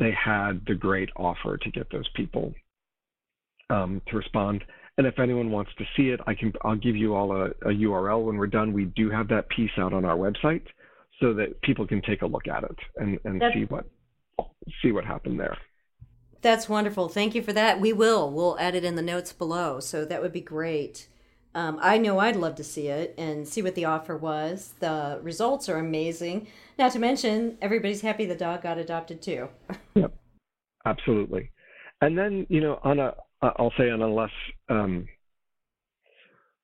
they 0.00 0.12
had 0.12 0.62
the 0.66 0.74
great 0.74 1.10
offer 1.14 1.58
to 1.58 1.70
get 1.70 1.86
those 1.92 2.08
people 2.16 2.52
um, 3.68 4.02
to 4.08 4.16
respond. 4.16 4.64
And 4.98 5.06
if 5.06 5.18
anyone 5.18 5.50
wants 5.50 5.70
to 5.78 5.84
see 5.96 6.08
it, 6.08 6.20
I 6.26 6.34
can 6.34 6.52
I'll 6.62 6.76
give 6.76 6.96
you 6.96 7.14
all 7.14 7.32
a, 7.32 7.44
a, 7.46 7.72
URL 7.72 8.24
when 8.24 8.36
we're 8.36 8.48
done. 8.48 8.72
We 8.72 8.86
do 8.86 9.08
have 9.10 9.28
that 9.28 9.48
piece 9.50 9.70
out 9.78 9.92
on 9.92 10.04
our 10.04 10.16
website 10.16 10.64
so 11.20 11.32
that 11.34 11.60
people 11.62 11.86
can 11.86 12.02
take 12.02 12.22
a 12.22 12.26
look 12.26 12.48
at 12.48 12.64
it 12.64 12.76
and, 12.96 13.18
and 13.24 13.42
see 13.54 13.64
what 13.64 13.84
see 14.82 14.90
what 14.90 15.04
happened 15.04 15.38
there. 15.38 15.56
That's 16.42 16.68
wonderful. 16.68 17.08
Thank 17.08 17.34
you 17.34 17.42
for 17.42 17.52
that. 17.52 17.80
We 17.80 17.92
will. 17.92 18.30
We'll 18.30 18.58
add 18.58 18.74
it 18.74 18.84
in 18.84 18.94
the 18.94 19.02
notes 19.02 19.32
below. 19.32 19.80
So 19.80 20.04
that 20.06 20.22
would 20.22 20.32
be 20.32 20.40
great. 20.40 21.06
Um, 21.54 21.78
I 21.82 21.98
know 21.98 22.18
I'd 22.20 22.36
love 22.36 22.54
to 22.56 22.64
see 22.64 22.88
it 22.88 23.14
and 23.18 23.46
see 23.46 23.60
what 23.60 23.74
the 23.74 23.84
offer 23.84 24.16
was. 24.16 24.74
The 24.78 25.18
results 25.22 25.68
are 25.68 25.78
amazing. 25.78 26.46
Not 26.78 26.92
to 26.92 26.98
mention, 26.98 27.58
everybody's 27.60 28.02
happy 28.02 28.24
the 28.24 28.36
dog 28.36 28.62
got 28.62 28.78
adopted 28.78 29.20
too. 29.20 29.48
yep, 29.94 30.14
absolutely. 30.86 31.50
And 32.00 32.16
then, 32.16 32.46
you 32.48 32.60
know, 32.60 32.78
on 32.84 33.00
a, 33.00 33.14
I'll 33.42 33.72
say 33.76 33.90
on 33.90 34.00
a 34.00 34.08
less 34.08 34.30
um, 34.68 35.08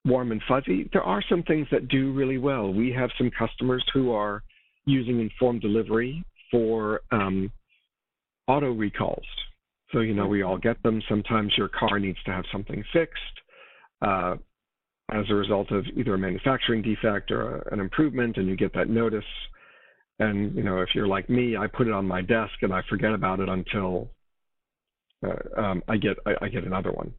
warm 0.05 0.31
and 0.31 0.41
fuzzy, 0.47 0.89
there 0.93 1.03
are 1.03 1.23
some 1.29 1.43
things 1.43 1.67
that 1.73 1.89
do 1.89 2.13
really 2.13 2.39
well. 2.39 2.73
We 2.73 2.93
have 2.93 3.11
some 3.19 3.31
customers 3.37 3.85
who 3.93 4.13
are 4.13 4.43
using 4.85 5.21
informed 5.21 5.63
delivery 5.63 6.23
for 6.51 7.01
um, 7.11 7.51
auto 8.47 8.73
recalls. 8.73 9.27
So, 9.93 10.01
you 10.01 10.15
know, 10.15 10.29
we 10.29 10.43
all 10.43 10.59
get 10.59 10.81
them. 10.85 11.03
Sometimes 11.09 11.55
your 11.59 11.69
car 11.69 11.99
needs 11.99 12.23
to 12.25 12.31
have 12.31 12.45
something 12.53 12.85
fixed 12.93 13.21
uh, 14.03 14.37
as 15.13 15.25
a 15.31 15.35
result 15.35 15.71
of 15.71 15.85
either 15.97 16.15
a 16.15 16.19
manufacturing 16.19 16.83
defect 16.83 17.31
or 17.31 17.59
a, 17.59 17.73
an 17.73 17.81
improvement, 17.81 18.37
and 18.37 18.49
you 18.49 18.57
get 18.57 18.75
that 18.75 18.89
notice. 18.89 19.25
And, 20.19 20.55
you 20.55 20.63
know, 20.63 20.81
if 20.81 20.89
you're 20.95 21.07
like 21.07 21.29
me, 21.29 21.57
I 21.57 21.67
put 21.67 21.87
it 21.87 21.93
on 21.93 22.07
my 22.07 22.23
desk 22.23 22.55
and 22.63 22.73
I 22.73 22.81
forget 22.89 23.13
about 23.13 23.41
it 23.41 23.49
until 23.49 24.11
uh, 25.25 25.61
um, 25.61 25.83
I 25.89 25.99
get 25.99 26.17
I, 26.27 26.33
I 26.43 26.49
get 26.49 26.65
another 26.65 26.91
one 26.91 27.13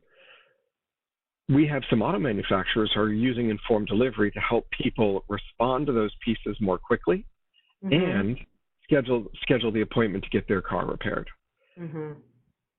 we 1.49 1.67
have 1.67 1.83
some 1.89 2.01
auto 2.01 2.19
manufacturers 2.19 2.91
who 2.93 3.01
are 3.01 3.11
using 3.11 3.49
informed 3.49 3.87
delivery 3.87 4.31
to 4.31 4.39
help 4.39 4.67
people 4.71 5.23
respond 5.29 5.87
to 5.87 5.93
those 5.93 6.11
pieces 6.23 6.57
more 6.59 6.77
quickly 6.77 7.25
mm-hmm. 7.83 7.93
and 7.93 8.37
schedule 8.83 9.25
schedule 9.41 9.71
the 9.71 9.81
appointment 9.81 10.23
to 10.23 10.29
get 10.29 10.47
their 10.47 10.61
car 10.61 10.85
repaired. 10.85 11.29
Mm-hmm. 11.79 12.13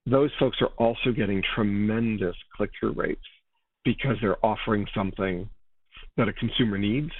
Those 0.06 0.30
folks 0.38 0.58
are 0.60 0.72
also 0.78 1.12
getting 1.14 1.42
tremendous 1.54 2.36
click 2.56 2.70
through 2.78 2.92
rates 2.92 3.24
because 3.88 4.16
they're 4.20 4.44
offering 4.44 4.86
something 4.94 5.48
that 6.18 6.28
a 6.28 6.32
consumer 6.34 6.76
needs, 6.76 7.10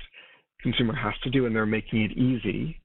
consumer 0.61 0.95
has 0.95 1.15
to 1.23 1.31
do, 1.31 1.47
and 1.47 1.57
they're 1.57 1.65
making 1.65 2.03
it 2.03 2.13
easy. 2.13 2.79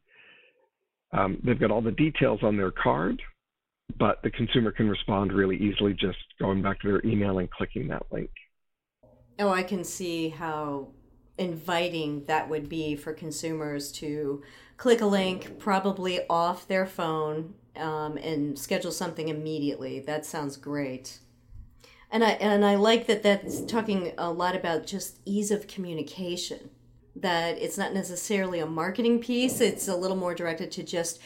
Um, 1.11 1.37
they've 1.43 1.59
got 1.59 1.69
all 1.69 1.81
the 1.81 1.91
details 1.91 2.39
on 2.43 2.55
their 2.55 2.71
card, 2.71 3.21
but 3.99 4.21
the 4.23 4.31
consumer 4.31 4.71
can 4.71 4.87
respond 4.87 5.33
really 5.33 5.57
easily 5.57 5.93
just 5.93 6.17
going 6.39 6.61
back 6.61 6.79
to 6.79 6.87
their 6.87 7.05
email 7.05 7.39
and 7.39 7.51
clicking 7.51 7.89
that 7.89 8.03
link. 8.09 8.29
Oh, 9.37 9.49
I 9.49 9.63
can 9.63 9.83
see 9.83 10.29
how 10.29 10.87
inviting 11.37 12.23
that 12.27 12.47
would 12.47 12.69
be 12.69 12.95
for 12.95 13.11
consumers 13.11 13.91
to 13.93 14.43
click 14.77 15.01
a 15.01 15.05
link, 15.05 15.59
probably 15.59 16.21
off 16.29 16.69
their 16.69 16.85
phone, 16.85 17.55
um, 17.75 18.15
and 18.15 18.57
schedule 18.57 18.93
something 18.93 19.27
immediately. 19.27 19.99
That 19.99 20.25
sounds 20.25 20.55
great. 20.55 21.19
And 22.13 22.23
I 22.23 22.29
and 22.33 22.63
I 22.63 22.75
like 22.75 23.07
that 23.07 23.23
that's 23.23 23.61
talking 23.61 24.13
a 24.19 24.31
lot 24.31 24.55
about 24.55 24.85
just 24.85 25.19
ease 25.25 25.49
of 25.49 25.67
communication. 25.67 26.69
That 27.15 27.57
it's 27.57 27.77
not 27.77 27.93
necessarily 27.93 28.59
a 28.59 28.67
marketing 28.67 29.19
piece; 29.19 29.59
it's 29.59 29.87
a 29.87 29.95
little 29.95 30.15
more 30.15 30.35
directed 30.35 30.71
to 30.73 30.83
just 30.83 31.19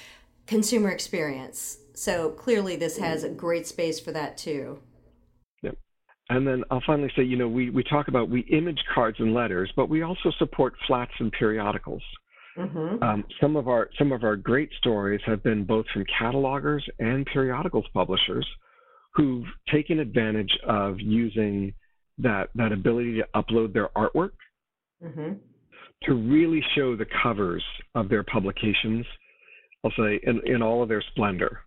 consumer 0.47 0.89
experience. 0.89 1.79
So 1.93 2.29
clearly, 2.29 2.77
this 2.77 2.97
has 2.99 3.25
a 3.25 3.29
great 3.29 3.67
space 3.67 3.99
for 3.99 4.13
that 4.13 4.37
too. 4.37 4.79
And 6.29 6.45
then 6.45 6.63
I'll 6.69 6.83
finally 6.85 7.11
say, 7.15 7.23
you 7.23 7.37
know, 7.37 7.47
we, 7.47 7.69
we 7.69 7.83
talk 7.83 8.09
about 8.09 8.29
we 8.29 8.41
image 8.51 8.79
cards 8.93 9.17
and 9.19 9.33
letters, 9.33 9.71
but 9.77 9.87
we 9.87 10.01
also 10.01 10.31
support 10.37 10.73
flats 10.85 11.13
and 11.19 11.31
periodicals. 11.31 12.03
Mm-hmm. 12.57 13.01
Um, 13.01 13.23
some 13.39 13.55
of 13.55 13.67
our 13.67 13.89
some 13.97 14.11
of 14.11 14.23
our 14.23 14.35
great 14.35 14.69
stories 14.77 15.21
have 15.25 15.43
been 15.43 15.63
both 15.63 15.85
from 15.93 16.05
catalogers 16.05 16.81
and 16.99 17.25
periodicals 17.25 17.85
publishers 17.93 18.45
who've 19.17 19.45
taken 19.71 19.99
advantage 19.99 20.51
of 20.67 20.99
using 20.99 21.73
that 22.19 22.49
that 22.55 22.71
ability 22.71 23.15
to 23.15 23.25
upload 23.35 23.73
their 23.73 23.89
artwork 23.89 24.31
mm-hmm. 25.03 25.33
to 26.03 26.13
really 26.13 26.63
show 26.75 26.95
the 26.95 27.05
covers 27.23 27.63
of 27.95 28.09
their 28.09 28.23
publications. 28.23 29.05
I'll 29.83 29.91
say 29.91 30.19
in, 30.23 30.41
in 30.45 30.61
all 30.61 30.83
of 30.83 30.89
their 30.89 31.03
splendor. 31.11 31.61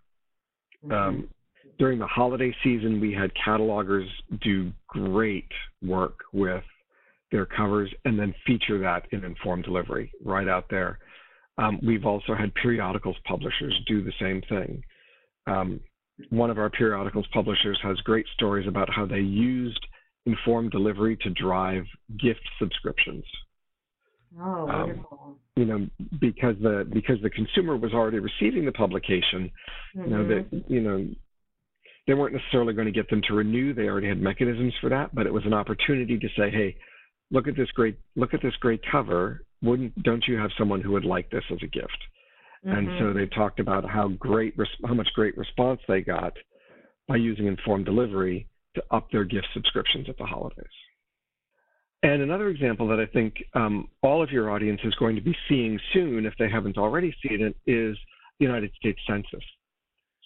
Mm-hmm. 0.85 0.93
Um, 0.93 1.29
during 1.77 1.99
the 1.99 2.07
holiday 2.07 2.55
season, 2.63 2.99
we 2.99 3.13
had 3.13 3.31
catalogers 3.45 4.07
do 4.43 4.71
great 4.87 5.47
work 5.81 6.19
with 6.33 6.63
their 7.31 7.45
covers 7.45 7.91
and 8.05 8.19
then 8.19 8.35
feature 8.45 8.79
that 8.79 9.07
in 9.11 9.23
informed 9.23 9.63
delivery 9.63 10.11
right 10.23 10.47
out 10.47 10.65
there. 10.69 10.99
Um, 11.57 11.79
we've 11.85 12.05
also 12.05 12.33
had 12.35 12.53
periodicals 12.55 13.15
publishers 13.25 13.73
do 13.87 14.03
the 14.03 14.13
same 14.19 14.41
thing. 14.49 14.83
Um, 15.47 15.79
one 16.29 16.49
of 16.49 16.57
our 16.57 16.69
periodicals 16.69 17.25
publishers 17.33 17.79
has 17.83 17.97
great 17.97 18.25
stories 18.33 18.67
about 18.67 18.89
how 18.93 19.05
they 19.05 19.19
used 19.19 19.85
informed 20.25 20.71
delivery 20.71 21.17
to 21.17 21.29
drive 21.31 21.83
gift 22.19 22.41
subscriptions. 22.59 23.23
Oh, 24.39 24.43
um, 24.43 24.67
wonderful. 24.67 25.19
Um, 25.23 25.35
you 25.55 25.65
know, 25.65 25.87
because 26.19 26.55
the 26.61 26.87
because 26.91 27.17
the 27.21 27.29
consumer 27.29 27.75
was 27.75 27.93
already 27.93 28.19
receiving 28.19 28.65
the 28.65 28.71
publication, 28.71 29.51
mm-hmm. 29.95 30.03
you 30.03 30.09
know 30.09 30.27
that 30.27 30.51
mm-hmm. 30.51 30.73
you 30.73 30.81
know 30.81 31.07
they 32.07 32.13
weren't 32.13 32.33
necessarily 32.33 32.73
going 32.73 32.87
to 32.87 32.91
get 32.91 33.09
them 33.09 33.21
to 33.27 33.33
renew. 33.33 33.73
They 33.73 33.83
already 33.83 34.07
had 34.07 34.21
mechanisms 34.21 34.73
for 34.79 34.89
that, 34.89 35.13
but 35.13 35.25
it 35.25 35.33
was 35.33 35.45
an 35.45 35.53
opportunity 35.53 36.17
to 36.17 36.27
say, 36.37 36.49
hey, 36.49 36.77
look 37.31 37.47
at 37.47 37.55
this 37.55 37.69
great 37.71 37.97
look 38.15 38.33
at 38.33 38.41
this 38.41 38.55
great 38.59 38.81
cover. 38.89 39.43
Wouldn't 39.61 40.01
don't 40.03 40.23
you 40.27 40.37
have 40.37 40.51
someone 40.57 40.81
who 40.81 40.91
would 40.91 41.05
like 41.05 41.29
this 41.29 41.43
as 41.51 41.59
a 41.63 41.67
gift? 41.67 41.97
Mm-hmm. 42.65 42.77
And 42.77 42.87
so 42.99 43.05
mm-hmm. 43.05 43.17
they 43.17 43.25
talked 43.27 43.59
about 43.59 43.89
how 43.89 44.09
great 44.09 44.55
how 44.85 44.93
much 44.93 45.09
great 45.13 45.37
response 45.37 45.79
they 45.87 46.01
got 46.01 46.33
by 47.07 47.15
using 47.15 47.47
informed 47.47 47.85
delivery 47.85 48.47
to 48.75 48.83
up 48.91 49.11
their 49.11 49.23
gift 49.23 49.47
subscriptions 49.53 50.07
at 50.09 50.17
the 50.17 50.25
holidays. 50.25 50.65
And 52.03 52.21
another 52.21 52.49
example 52.49 52.87
that 52.87 52.99
I 52.99 53.05
think 53.05 53.35
um, 53.53 53.87
all 54.01 54.23
of 54.23 54.31
your 54.31 54.49
audience 54.49 54.81
is 54.83 54.93
going 54.95 55.15
to 55.15 55.21
be 55.21 55.35
seeing 55.47 55.79
soon, 55.93 56.25
if 56.25 56.33
they 56.39 56.49
haven't 56.49 56.77
already 56.77 57.13
seen 57.21 57.41
it, 57.41 57.55
is 57.67 57.95
the 58.39 58.45
United 58.45 58.71
States 58.75 58.99
Census. 59.07 59.43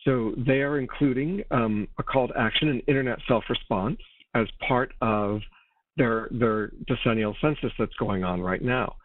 So 0.06 0.34
they 0.38 0.62
are 0.62 0.80
including 0.80 1.44
um, 1.52 1.88
a 1.98 2.04
call 2.04 2.28
to 2.28 2.38
action 2.38 2.70
and 2.70 2.82
internet 2.88 3.18
self-response 3.28 3.98
as 4.36 4.48
part 4.68 4.94
of 5.02 5.42
their 5.98 6.28
their 6.32 6.72
decennial 6.88 7.36
census 7.42 7.72
that's 7.80 7.94
going 7.96 8.24
on 8.24 8.42
right 8.42 8.62
now. 8.62 8.96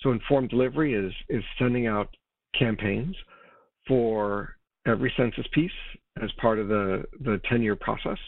So 0.00 0.12
informed 0.12 0.50
delivery 0.50 0.94
is 0.94 1.12
is 1.28 1.44
sending 1.58 1.86
out 1.86 2.08
campaigns 2.56 3.16
for 3.86 4.56
every 4.86 5.12
census 5.16 5.46
piece 5.52 5.70
as 6.22 6.30
part 6.40 6.58
of 6.58 6.68
the 6.68 7.04
the 7.20 7.40
10 7.48 7.62
year 7.62 7.76
process, 7.76 8.18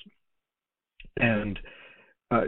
and 1.16 1.58
uh, 2.30 2.44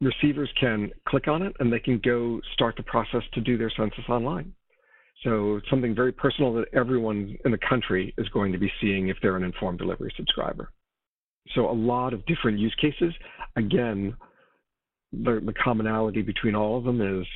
receivers 0.00 0.50
can 0.60 0.90
click 1.08 1.28
on 1.28 1.42
it 1.42 1.54
and 1.58 1.72
they 1.72 1.80
can 1.80 2.00
go 2.04 2.40
start 2.52 2.76
the 2.76 2.82
process 2.84 3.22
to 3.34 3.40
do 3.40 3.58
their 3.58 3.70
census 3.76 4.04
online. 4.08 4.52
So 5.24 5.60
something 5.68 5.94
very 5.94 6.12
personal 6.12 6.52
that 6.54 6.66
everyone 6.72 7.36
in 7.44 7.50
the 7.50 7.58
country 7.68 8.14
is 8.18 8.28
going 8.28 8.52
to 8.52 8.58
be 8.58 8.70
seeing 8.80 9.08
if 9.08 9.16
they're 9.20 9.36
an 9.36 9.42
informed 9.42 9.78
delivery 9.78 10.12
subscriber. 10.16 10.70
So 11.54 11.68
a 11.68 11.72
lot 11.72 12.12
of 12.12 12.24
different 12.26 12.58
use 12.58 12.74
cases. 12.80 13.12
Again, 13.56 14.16
the, 15.12 15.40
the 15.44 15.54
commonality 15.64 16.22
between 16.22 16.54
all 16.54 16.78
of 16.78 16.84
them 16.84 17.00
is 17.00 17.26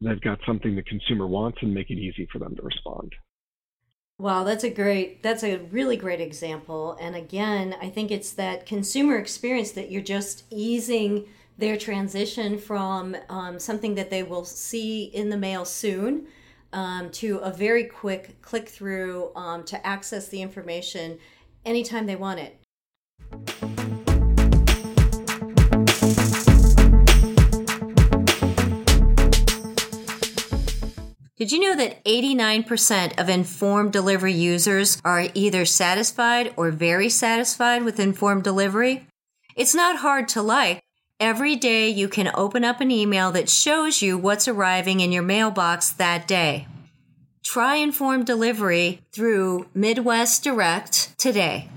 they've 0.00 0.20
got 0.20 0.38
something 0.46 0.74
the 0.74 0.82
consumer 0.82 1.26
wants 1.26 1.58
and 1.62 1.72
make 1.72 1.90
it 1.90 1.98
easy 1.98 2.28
for 2.32 2.38
them 2.38 2.54
to 2.56 2.62
respond. 2.62 3.14
Wow, 4.18 4.44
that's 4.44 4.64
a 4.64 4.70
great, 4.70 5.22
that's 5.22 5.44
a 5.44 5.58
really 5.58 5.96
great 5.96 6.20
example. 6.20 6.96
And 7.00 7.14
again, 7.14 7.76
I 7.82 7.90
think 7.90 8.10
it's 8.10 8.32
that 8.32 8.64
consumer 8.64 9.18
experience 9.18 9.72
that 9.72 9.90
you're 9.90 10.02
just 10.02 10.44
easing 10.50 11.26
their 11.58 11.76
transition 11.76 12.58
from 12.58 13.16
um, 13.28 13.58
something 13.58 13.94
that 13.94 14.10
they 14.10 14.22
will 14.22 14.44
see 14.44 15.04
in 15.04 15.28
the 15.28 15.36
mail 15.36 15.64
soon 15.64 16.26
um, 16.72 17.10
to 17.10 17.38
a 17.38 17.50
very 17.50 17.84
quick 17.84 18.40
click 18.42 18.68
through 18.68 19.34
um, 19.34 19.64
to 19.64 19.86
access 19.86 20.28
the 20.28 20.40
information 20.42 21.18
anytime 21.64 22.06
they 22.06 22.16
want 22.16 22.40
it. 22.40 22.58
Did 31.36 31.52
you 31.52 31.60
know 31.60 31.76
that 31.76 32.02
89% 32.04 33.20
of 33.20 33.28
informed 33.28 33.92
delivery 33.92 34.32
users 34.32 35.00
are 35.04 35.28
either 35.34 35.64
satisfied 35.64 36.52
or 36.56 36.70
very 36.70 37.08
satisfied 37.08 37.84
with 37.84 38.00
informed 38.00 38.44
delivery? 38.44 39.06
It's 39.54 39.74
not 39.74 39.96
hard 39.96 40.28
to 40.28 40.42
like 40.42 40.82
Every 41.18 41.56
day 41.56 41.88
you 41.88 42.08
can 42.08 42.30
open 42.34 42.62
up 42.62 42.82
an 42.82 42.90
email 42.90 43.32
that 43.32 43.48
shows 43.48 44.02
you 44.02 44.18
what's 44.18 44.46
arriving 44.46 45.00
in 45.00 45.12
your 45.12 45.22
mailbox 45.22 45.88
that 45.92 46.28
day. 46.28 46.68
Try 47.42 47.76
informed 47.76 48.26
delivery 48.26 49.00
through 49.12 49.66
Midwest 49.72 50.44
Direct 50.44 51.18
today. 51.18 51.70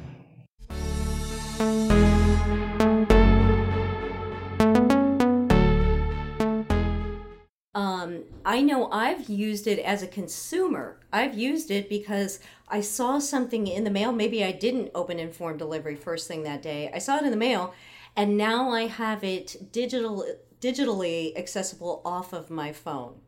Um, 7.79 8.25
I 8.43 8.61
know 8.61 8.91
I've 8.91 9.29
used 9.29 9.65
it 9.65 9.79
as 9.79 10.03
a 10.03 10.07
consumer. 10.07 10.99
I've 11.13 11.37
used 11.37 11.71
it 11.71 11.87
because 11.87 12.41
I 12.67 12.81
saw 12.81 13.19
something 13.19 13.67
in 13.67 13.85
the 13.85 13.89
mail. 13.89 14.11
Maybe 14.11 14.43
I 14.43 14.51
didn't 14.51 14.91
open 14.93 15.17
informed 15.17 15.59
delivery 15.59 15.95
first 15.95 16.27
thing 16.27 16.43
that 16.43 16.61
day. 16.61 16.91
I 16.93 16.99
saw 16.99 17.15
it 17.15 17.23
in 17.23 17.31
the 17.31 17.37
mail, 17.37 17.73
and 18.17 18.37
now 18.37 18.69
I 18.71 18.87
have 18.87 19.23
it 19.23 19.71
digital 19.71 20.25
digitally 20.59 21.37
accessible 21.37 22.01
off 22.03 22.33
of 22.33 22.49
my 22.49 22.73
phone. 22.73 23.21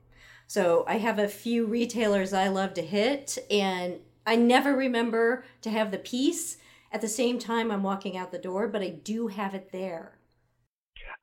So 0.48 0.84
I 0.86 0.98
have 0.98 1.18
a 1.18 1.30
few 1.30 1.66
retailers 1.66 2.34
I 2.34 2.50
love 2.50 2.74
to 2.74 2.82
hit, 2.82 3.38
and 3.50 4.02
I 4.28 4.36
never 4.36 4.76
remember 4.76 5.46
to 5.62 5.70
have 5.70 5.92
the 5.92 5.98
piece 5.98 6.58
at 6.92 7.00
the 7.00 7.08
same 7.08 7.40
time 7.40 7.72
I'm 7.72 7.84
walking 7.84 8.18
out 8.18 8.34
the 8.34 8.38
door, 8.38 8.68
but 8.68 8.82
I 8.82 8.90
do 8.90 9.28
have 9.28 9.56
it 9.56 9.72
there. 9.72 10.18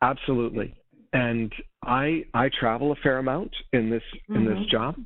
Absolutely. 0.00 0.74
And 1.12 1.52
I 1.84 2.24
I 2.34 2.50
travel 2.60 2.92
a 2.92 2.96
fair 2.96 3.18
amount 3.18 3.50
in 3.72 3.90
this 3.90 4.02
mm-hmm. 4.14 4.36
in 4.36 4.44
this 4.44 4.54
mm-hmm. 4.54 4.70
job. 4.70 4.96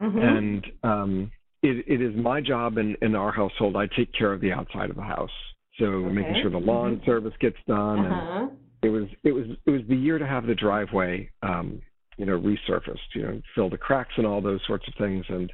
Mm-hmm. 0.00 0.18
And 0.18 0.66
um, 0.82 1.32
it, 1.62 1.84
it 1.86 2.00
is 2.00 2.16
my 2.16 2.40
job 2.40 2.78
in, 2.78 2.96
in 3.02 3.14
our 3.14 3.30
household. 3.30 3.76
I 3.76 3.86
take 3.86 4.12
care 4.14 4.32
of 4.32 4.40
the 4.40 4.50
outside 4.50 4.88
of 4.88 4.96
the 4.96 5.02
house. 5.02 5.30
So 5.78 5.84
okay. 5.84 6.14
making 6.14 6.36
sure 6.40 6.50
the 6.50 6.58
lawn 6.58 6.96
mm-hmm. 6.96 7.04
service 7.04 7.34
gets 7.40 7.56
done. 7.68 8.06
Uh-huh. 8.06 8.40
And 8.40 8.50
it 8.82 8.88
was 8.88 9.04
it 9.24 9.32
was 9.32 9.44
it 9.66 9.70
was 9.70 9.82
the 9.88 9.96
year 9.96 10.18
to 10.18 10.26
have 10.26 10.46
the 10.46 10.54
driveway 10.54 11.30
um, 11.42 11.82
you 12.16 12.26
know 12.26 12.38
resurfaced, 12.38 12.98
you 13.14 13.22
know, 13.22 13.40
fill 13.54 13.70
the 13.70 13.78
cracks 13.78 14.12
and 14.16 14.26
all 14.26 14.40
those 14.40 14.60
sorts 14.66 14.86
of 14.88 14.94
things. 14.98 15.24
And 15.28 15.52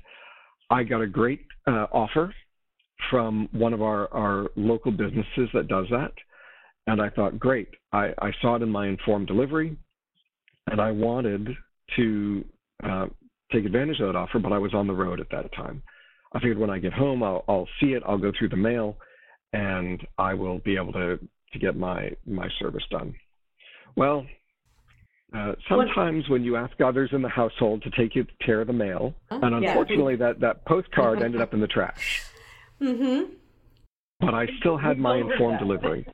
I 0.70 0.82
got 0.82 1.00
a 1.00 1.06
great 1.06 1.44
uh, 1.66 1.86
offer 1.92 2.34
from 3.10 3.48
one 3.52 3.72
of 3.72 3.82
our, 3.82 4.12
our 4.12 4.48
local 4.56 4.90
businesses 4.90 5.48
that 5.54 5.68
does 5.68 5.86
that. 5.90 6.12
And 6.86 7.00
I 7.00 7.10
thought, 7.10 7.38
great. 7.38 7.68
I, 7.92 8.12
I 8.20 8.30
saw 8.40 8.56
it 8.56 8.62
in 8.62 8.70
my 8.70 8.86
informed 8.86 9.26
delivery, 9.26 9.76
and 10.68 10.80
I 10.80 10.92
wanted 10.92 11.48
to 11.96 12.44
uh, 12.82 13.06
take 13.52 13.64
advantage 13.64 14.00
of 14.00 14.08
that 14.08 14.16
offer, 14.16 14.38
but 14.38 14.52
I 14.52 14.58
was 14.58 14.74
on 14.74 14.86
the 14.86 14.94
road 14.94 15.20
at 15.20 15.30
that 15.30 15.52
time. 15.54 15.82
I 16.32 16.38
figured 16.38 16.58
when 16.58 16.70
I 16.70 16.78
get 16.78 16.92
home, 16.92 17.22
I'll, 17.22 17.44
I'll 17.48 17.68
see 17.80 17.92
it, 17.92 18.02
I'll 18.06 18.18
go 18.18 18.32
through 18.38 18.50
the 18.50 18.56
mail, 18.56 18.96
and 19.52 20.04
I 20.18 20.34
will 20.34 20.58
be 20.58 20.76
able 20.76 20.92
to, 20.92 21.18
to 21.52 21.58
get 21.58 21.76
my, 21.76 22.10
my 22.26 22.48
service 22.60 22.84
done. 22.90 23.14
Well, 23.96 24.26
uh, 25.34 25.52
sometimes 25.68 26.28
when 26.28 26.44
you 26.44 26.56
ask 26.56 26.80
others 26.80 27.10
in 27.12 27.22
the 27.22 27.28
household 27.28 27.82
to 27.82 27.90
take 27.90 28.12
care 28.44 28.60
of 28.60 28.66
the 28.66 28.72
mail, 28.72 29.14
oh, 29.30 29.40
and 29.40 29.54
unfortunately 29.54 30.14
yeah. 30.14 30.26
that, 30.26 30.40
that 30.40 30.64
postcard 30.66 31.22
ended 31.22 31.40
up 31.40 31.54
in 31.54 31.60
the 31.60 31.66
trash. 31.66 32.22
Mm-hmm. 32.78 33.32
But 34.20 34.34
I 34.34 34.46
still 34.60 34.76
had 34.76 34.98
my 34.98 35.16
informed 35.16 35.60
delivery. 35.60 36.06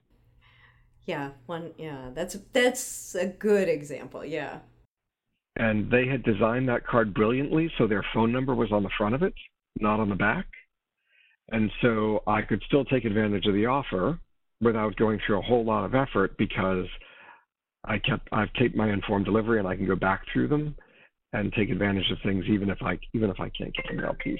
Yeah, 1.06 1.30
one 1.46 1.72
yeah, 1.78 2.10
that's 2.14 2.36
that's 2.52 3.14
a 3.14 3.26
good 3.26 3.68
example, 3.68 4.24
yeah. 4.24 4.60
And 5.56 5.90
they 5.90 6.06
had 6.06 6.22
designed 6.22 6.68
that 6.68 6.86
card 6.86 7.12
brilliantly 7.12 7.70
so 7.76 7.86
their 7.86 8.04
phone 8.14 8.32
number 8.32 8.54
was 8.54 8.72
on 8.72 8.82
the 8.82 8.90
front 8.96 9.14
of 9.14 9.22
it, 9.22 9.34
not 9.80 10.00
on 10.00 10.08
the 10.08 10.14
back. 10.14 10.46
And 11.50 11.70
so 11.82 12.22
I 12.26 12.42
could 12.42 12.62
still 12.66 12.84
take 12.84 13.04
advantage 13.04 13.46
of 13.46 13.54
the 13.54 13.66
offer 13.66 14.18
without 14.62 14.96
going 14.96 15.18
through 15.26 15.40
a 15.40 15.42
whole 15.42 15.64
lot 15.64 15.84
of 15.84 15.94
effort 15.94 16.36
because 16.38 16.86
I 17.84 17.98
kept 17.98 18.28
I've 18.32 18.52
kept 18.54 18.76
my 18.76 18.90
informed 18.90 19.24
delivery 19.24 19.58
and 19.58 19.68
I 19.68 19.76
can 19.76 19.86
go 19.86 19.96
back 19.96 20.22
through 20.32 20.48
them 20.48 20.76
and 21.32 21.52
take 21.52 21.70
advantage 21.70 22.10
of 22.10 22.18
things 22.22 22.44
even 22.48 22.70
if 22.70 22.78
I 22.80 22.98
even 23.12 23.28
if 23.28 23.40
I 23.40 23.50
can't 23.50 23.74
get 23.74 23.84
the 23.90 24.00
mail 24.00 24.14
piece. 24.22 24.38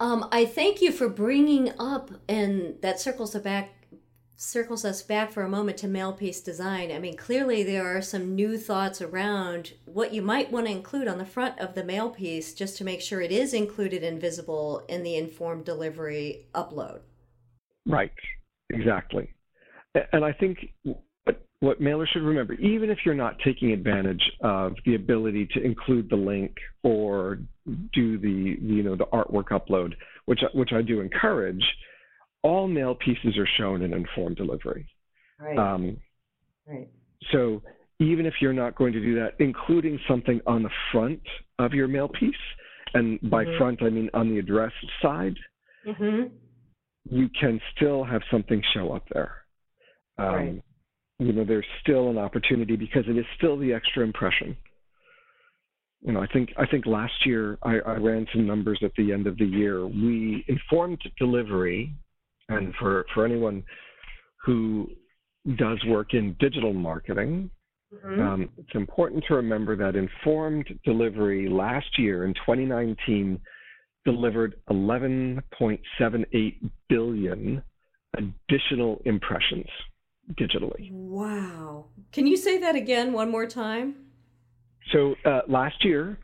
Um, 0.00 0.28
I 0.30 0.44
thank 0.44 0.80
you 0.80 0.92
for 0.92 1.08
bringing 1.08 1.72
up, 1.76 2.12
and 2.28 2.76
that 2.82 3.00
circles 3.00 3.34
us 3.34 3.42
back 3.42 3.70
circles 4.40 4.84
us 4.84 5.02
back 5.02 5.32
for 5.32 5.42
a 5.42 5.48
moment 5.48 5.76
to 5.76 5.88
mail 5.88 6.12
piece 6.12 6.40
design. 6.40 6.92
I 6.92 7.00
mean, 7.00 7.16
clearly 7.16 7.64
there 7.64 7.96
are 7.96 8.00
some 8.00 8.36
new 8.36 8.56
thoughts 8.56 9.02
around 9.02 9.72
what 9.84 10.14
you 10.14 10.22
might 10.22 10.52
want 10.52 10.66
to 10.66 10.72
include 10.72 11.08
on 11.08 11.18
the 11.18 11.24
front 11.24 11.58
of 11.58 11.74
the 11.74 11.82
mail 11.82 12.08
piece 12.08 12.54
just 12.54 12.78
to 12.78 12.84
make 12.84 13.00
sure 13.00 13.20
it 13.20 13.32
is 13.32 13.52
included 13.52 14.04
and 14.04 14.20
visible 14.20 14.84
in 14.88 15.02
the 15.02 15.16
informed 15.16 15.64
delivery 15.64 16.46
upload. 16.54 17.00
Right, 17.84 18.12
exactly. 18.70 19.28
And 20.12 20.24
I 20.24 20.32
think 20.32 20.58
what 21.58 21.80
mailers 21.80 22.06
should 22.12 22.22
remember, 22.22 22.54
even 22.54 22.90
if 22.90 22.98
you're 23.04 23.16
not 23.16 23.40
taking 23.44 23.72
advantage 23.72 24.22
of 24.42 24.74
the 24.86 24.94
ability 24.94 25.48
to 25.54 25.60
include 25.60 26.08
the 26.10 26.16
link 26.16 26.54
or 26.84 27.40
do 27.92 28.18
the 28.18 28.56
you 28.60 28.84
know 28.84 28.94
the 28.94 29.06
artwork 29.06 29.48
upload, 29.48 29.94
which 30.26 30.40
which 30.54 30.70
I 30.72 30.82
do 30.82 31.00
encourage, 31.00 31.64
all 32.42 32.68
mail 32.68 32.94
pieces 32.94 33.36
are 33.36 33.48
shown 33.58 33.82
in 33.82 33.92
informed 33.92 34.36
delivery. 34.36 34.86
Right. 35.40 35.58
Um, 35.58 35.96
right. 36.66 36.88
So 37.32 37.62
even 38.00 38.26
if 38.26 38.34
you're 38.40 38.52
not 38.52 38.76
going 38.76 38.92
to 38.92 39.00
do 39.00 39.14
that, 39.16 39.32
including 39.38 39.98
something 40.08 40.40
on 40.46 40.62
the 40.62 40.70
front 40.92 41.20
of 41.58 41.72
your 41.72 41.88
mail 41.88 42.08
piece, 42.08 42.34
and 42.94 43.20
by 43.30 43.44
mm-hmm. 43.44 43.58
front 43.58 43.82
I 43.82 43.90
mean 43.90 44.08
on 44.14 44.30
the 44.30 44.38
address 44.38 44.72
side, 45.02 45.34
mm-hmm. 45.86 46.34
you 47.10 47.28
can 47.40 47.60
still 47.76 48.04
have 48.04 48.22
something 48.30 48.62
show 48.74 48.92
up 48.92 49.04
there. 49.12 49.34
Um, 50.18 50.26
right 50.26 50.62
you 51.18 51.32
know, 51.32 51.44
there's 51.44 51.66
still 51.80 52.10
an 52.10 52.18
opportunity 52.18 52.76
because 52.76 53.04
it 53.08 53.18
is 53.18 53.24
still 53.36 53.58
the 53.58 53.72
extra 53.72 54.04
impression. 54.04 54.56
You 56.00 56.12
know, 56.12 56.20
I 56.22 56.28
think 56.28 56.50
I 56.56 56.64
think 56.64 56.86
last 56.86 57.26
year 57.26 57.58
I, 57.62 57.78
I 57.80 57.96
ran 57.96 58.26
some 58.32 58.46
numbers 58.46 58.78
at 58.84 58.92
the 58.96 59.12
end 59.12 59.26
of 59.26 59.36
the 59.36 59.44
year. 59.44 59.84
We 59.84 60.44
informed 60.46 61.00
delivery, 61.18 61.92
and 62.48 62.74
for 62.78 63.04
for 63.14 63.24
anyone 63.24 63.62
who 64.44 64.88
does 65.56 65.82
work 65.86 66.14
in 66.14 66.36
digital 66.40 66.72
marketing, 66.72 67.50
mm-hmm. 67.92 68.20
um, 68.20 68.48
it's 68.58 68.74
important 68.74 69.24
to 69.28 69.34
remember 69.34 69.76
that 69.76 69.96
informed 69.96 70.66
delivery 70.84 71.48
last 71.48 71.98
year 71.98 72.24
in 72.24 72.34
2019 72.34 73.40
delivered 74.04 74.54
11.78 74.70 76.70
billion 76.88 77.62
additional 78.16 79.02
impressions 79.04 79.66
digitally. 80.34 80.90
Wow. 80.92 81.86
Can 82.12 82.26
you 82.26 82.36
say 82.36 82.58
that 82.58 82.74
again 82.74 83.12
one 83.12 83.30
more 83.30 83.46
time? 83.46 83.94
So 84.92 85.14
uh, 85.24 85.42
last 85.48 85.84
year, 85.84 86.18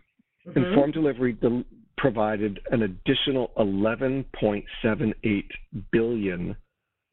mm-hmm. 0.46 0.58
Informed 0.58 0.94
Delivery 0.94 1.34
del- 1.34 1.64
provided 1.96 2.60
an 2.70 2.82
additional 2.82 3.52
11.78 3.56 5.44
billion 5.92 6.56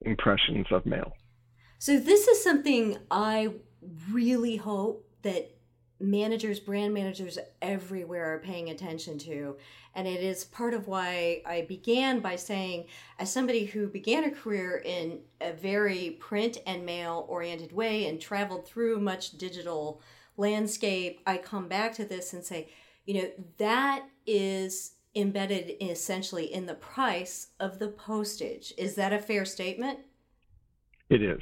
impressions 0.02 0.68
of 0.72 0.86
mail. 0.86 1.14
So 1.78 2.00
this 2.00 2.28
is 2.28 2.44
something 2.44 2.98
I 3.10 3.54
really 4.12 4.58
hope 4.58 5.08
that 5.24 5.56
managers, 6.00 6.60
brand 6.60 6.94
managers 6.94 7.38
everywhere 7.62 8.34
are 8.34 8.40
paying 8.40 8.70
attention 8.70 9.18
to. 9.20 9.58
And 9.94 10.08
it 10.08 10.24
is 10.24 10.46
part 10.46 10.74
of 10.74 10.88
why 10.88 11.42
I 11.46 11.66
began 11.68 12.20
by 12.20 12.36
saying, 12.36 12.86
as 13.20 13.32
somebody 13.32 13.66
who 13.66 13.88
began 13.88 14.24
a 14.24 14.32
career 14.32 14.82
in 14.84 15.20
a 15.40 15.54
very 15.54 16.12
print 16.20 16.58
and 16.66 16.86
mail 16.86 17.26
oriented 17.30 17.72
way 17.72 18.08
and 18.08 18.20
traveled 18.20 18.66
through 18.66 19.00
much 19.00 19.38
digital 19.38 20.02
landscape, 20.38 21.22
I 21.28 21.38
come 21.38 21.68
back 21.68 21.94
to 21.96 22.06
this 22.06 22.34
and 22.34 22.44
say, 22.44 22.70
you 23.06 23.22
know, 23.22 23.30
that 23.58 24.06
is 24.26 24.94
embedded 25.16 25.76
essentially 25.82 26.54
in 26.54 26.66
the 26.66 26.76
price 26.76 27.48
of 27.60 27.80
the 27.80 27.90
postage. 27.90 28.74
Is 28.78 28.96
that 28.96 29.14
a 29.14 29.20
fair 29.20 29.46
statement? 29.46 30.00
It 31.10 31.22
is. 31.22 31.42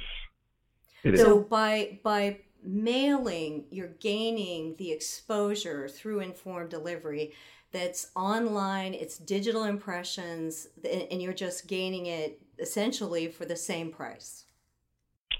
It 1.04 1.18
so 1.18 1.40
is. 1.40 1.46
by 1.46 2.00
by 2.02 2.38
mailing, 2.62 3.64
you're 3.70 3.94
gaining 4.00 4.74
the 4.76 4.92
exposure 4.92 5.88
through 5.88 6.20
informed 6.20 6.70
delivery 6.70 7.32
that's 7.72 8.10
online, 8.16 8.94
it's 8.94 9.16
digital 9.16 9.64
impressions, 9.64 10.66
and 10.84 11.22
you're 11.22 11.32
just 11.32 11.68
gaining 11.68 12.06
it 12.06 12.40
essentially 12.58 13.28
for 13.28 13.44
the 13.44 13.56
same 13.56 13.90
price. 13.90 14.44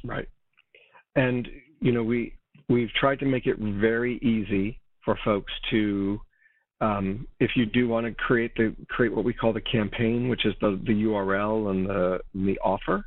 Right. 0.05 0.29
And, 1.17 1.49
you 1.81 1.93
know, 1.93 2.03
we, 2.03 2.35
we've 2.69 2.93
tried 2.99 3.19
to 3.19 3.27
make 3.27 3.47
it 3.47 3.59
very 3.59 4.19
easy 4.19 4.80
for 5.05 5.19
folks 5.25 5.53
to, 5.71 6.21
um, 6.81 7.27
if 7.41 7.51
you 7.57 7.67
do 7.67 7.89
want 7.89 8.07
to 8.07 8.13
create 8.13 8.55
the 8.57 8.75
create 8.89 9.15
what 9.15 9.25
we 9.25 9.33
call 9.33 9.53
the 9.53 9.61
campaign, 9.61 10.29
which 10.29 10.47
is 10.47 10.55
the, 10.61 10.81
the 10.87 10.93
URL 10.93 11.71
and 11.71 11.87
the, 11.87 12.21
and 12.35 12.49
the 12.49 12.59
offer, 12.61 13.05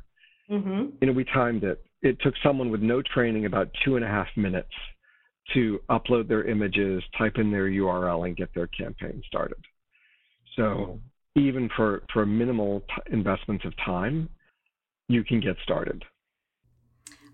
mm-hmm. 0.50 0.86
you 1.00 1.06
know, 1.06 1.12
we 1.12 1.24
timed 1.24 1.64
it 1.64 1.84
it 2.04 2.20
took 2.20 2.34
someone 2.42 2.70
with 2.70 2.82
no 2.82 3.02
training 3.02 3.46
about 3.46 3.70
two 3.84 3.96
and 3.96 4.04
a 4.04 4.08
half 4.08 4.28
minutes 4.36 4.70
to 5.54 5.80
upload 5.90 6.28
their 6.28 6.44
images, 6.44 7.02
type 7.18 7.34
in 7.36 7.50
their 7.50 7.68
URL, 7.68 8.26
and 8.26 8.36
get 8.36 8.54
their 8.54 8.66
campaign 8.68 9.22
started. 9.26 9.58
So 10.54 11.00
even 11.34 11.68
for 11.74 12.02
for 12.12 12.24
minimal 12.24 12.80
t- 12.80 13.12
investments 13.12 13.64
of 13.64 13.72
time, 13.84 14.28
you 15.08 15.24
can 15.24 15.40
get 15.40 15.56
started. 15.62 16.04